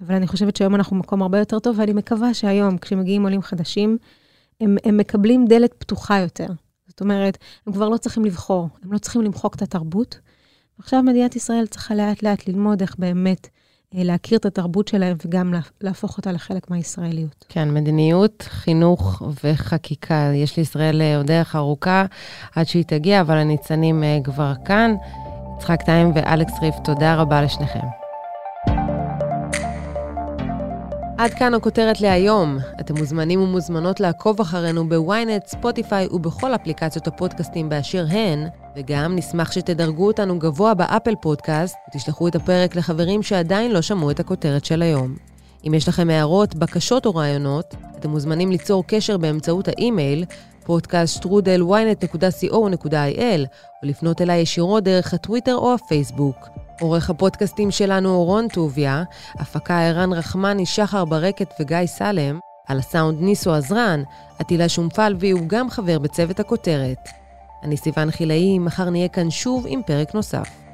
אבל 0.01 0.15
אני 0.15 0.27
חושבת 0.27 0.56
שהיום 0.56 0.75
אנחנו 0.75 0.95
במקום 0.95 1.21
הרבה 1.21 1.39
יותר 1.39 1.60
טוב, 1.60 1.80
ואני 1.80 1.93
מקווה 1.93 2.34
שהיום, 2.34 2.77
כשמגיעים 2.77 3.23
עולים 3.23 3.41
חדשים, 3.41 3.97
הם, 4.62 4.77
הם 4.84 4.97
מקבלים 4.97 5.45
דלת 5.45 5.73
פתוחה 5.77 6.19
יותר. 6.19 6.47
זאת 6.88 7.01
אומרת, 7.01 7.38
הם 7.67 7.73
כבר 7.73 7.89
לא 7.89 7.97
צריכים 7.97 8.25
לבחור, 8.25 8.69
הם 8.84 8.93
לא 8.93 8.97
צריכים 8.97 9.21
למחוק 9.21 9.56
את 9.56 9.62
התרבות. 9.62 10.19
עכשיו 10.80 11.03
מדינת 11.03 11.36
ישראל 11.36 11.67
צריכה 11.67 11.95
לאט-לאט 11.95 12.47
ללמוד 12.47 12.82
איך 12.82 12.95
באמת 12.99 13.47
להכיר 13.93 14.38
את 14.38 14.45
התרבות 14.45 14.88
שלהם 14.88 15.17
וגם 15.26 15.54
להפוך 15.82 16.17
אותה 16.17 16.32
לחלק 16.32 16.71
מהישראליות. 16.71 17.45
כן, 17.50 17.73
מדיניות, 17.73 18.45
חינוך 18.50 19.21
וחקיקה. 19.43 20.32
יש 20.34 20.58
לישראל 20.58 21.02
אה, 21.02 21.17
עוד 21.17 21.28
דרך 21.28 21.56
ארוכה 21.56 22.06
עד 22.56 22.67
שהיא 22.67 22.84
תגיע, 22.84 23.21
אבל 23.21 23.38
הניצנים 23.38 24.04
אה, 24.04 24.17
כבר 24.23 24.54
כאן. 24.65 24.95
יצחק 25.58 25.82
טיים 25.82 26.12
ואלכס 26.15 26.54
ריף, 26.62 26.76
תודה 26.84 27.15
רבה 27.15 27.41
לשניכם. 27.41 28.07
עד 31.17 31.34
כאן 31.34 31.53
הכותרת 31.53 32.01
להיום. 32.01 32.58
אתם 32.80 32.97
מוזמנים 32.97 33.41
ומוזמנות 33.41 33.99
לעקוב 33.99 34.41
אחרינו 34.41 34.89
בוויינט, 34.89 35.47
ספוטיפיי 35.47 36.08
ובכל 36.12 36.56
אפליקציות 36.56 37.08
הפודקאסטים 37.08 37.69
באשר 37.69 38.06
הן, 38.10 38.47
וגם 38.75 39.15
נשמח 39.15 39.51
שתדרגו 39.51 40.08
אותנו 40.08 40.39
גבוה 40.39 40.73
באפל 40.73 41.15
פודקאסט 41.21 41.75
ותשלחו 41.89 42.27
את 42.27 42.36
הפרק 42.36 42.75
לחברים 42.75 43.23
שעדיין 43.23 43.71
לא 43.71 43.82
שמעו 43.82 44.12
את 44.12 44.19
הכותרת 44.19 44.65
של 44.65 44.82
היום. 44.82 45.15
אם 45.67 45.73
יש 45.73 45.88
לכם 45.88 46.10
הערות, 46.10 46.56
בקשות 46.56 47.06
או 47.06 47.15
רעיונות, 47.15 47.75
אתם 47.99 48.10
מוזמנים 48.10 48.51
ליצור 48.51 48.84
קשר 48.88 49.17
באמצעות 49.17 49.67
האימייל 49.67 50.25
podcaststrudel.ynet.co.il 50.67 53.45
או 53.84 53.84
לפנות 53.84 54.21
אליי 54.21 54.39
ישירות 54.39 54.84
דרך 54.84 55.13
הטוויטר 55.13 55.56
או 55.56 55.73
הפייסבוק. 55.73 56.66
עורך 56.82 57.10
הפודקאסטים 57.10 57.72
שלנו 57.72 58.10
הוא 58.10 58.26
רון 58.26 58.48
טוביה, 58.48 59.04
הפקה 59.36 59.88
ערן 59.88 60.13
רחמני, 60.13 60.66
שחר 60.66 61.06
ברקת 61.06 61.54
וגיא 61.60 61.86
סלם, 61.86 62.40
על 62.68 62.80
הסאונד 62.80 63.22
ניסו 63.22 63.54
עזרן, 63.54 64.04
עטילה 64.40 64.70
שומפלבי 64.70 65.32
הוא 65.32 65.48
גם 65.48 65.70
חבר 65.70 66.00
בצוות 66.00 66.40
הכותרת. 66.40 67.10
אני 67.63 67.78
סיוון 67.78 68.12
חילאי, 68.12 68.60
מחר 68.60 68.90
נהיה 68.90 69.08
כאן 69.08 69.30
שוב 69.30 69.66
עם 69.68 69.82
פרק 69.86 70.16
נוסף. 70.16 70.66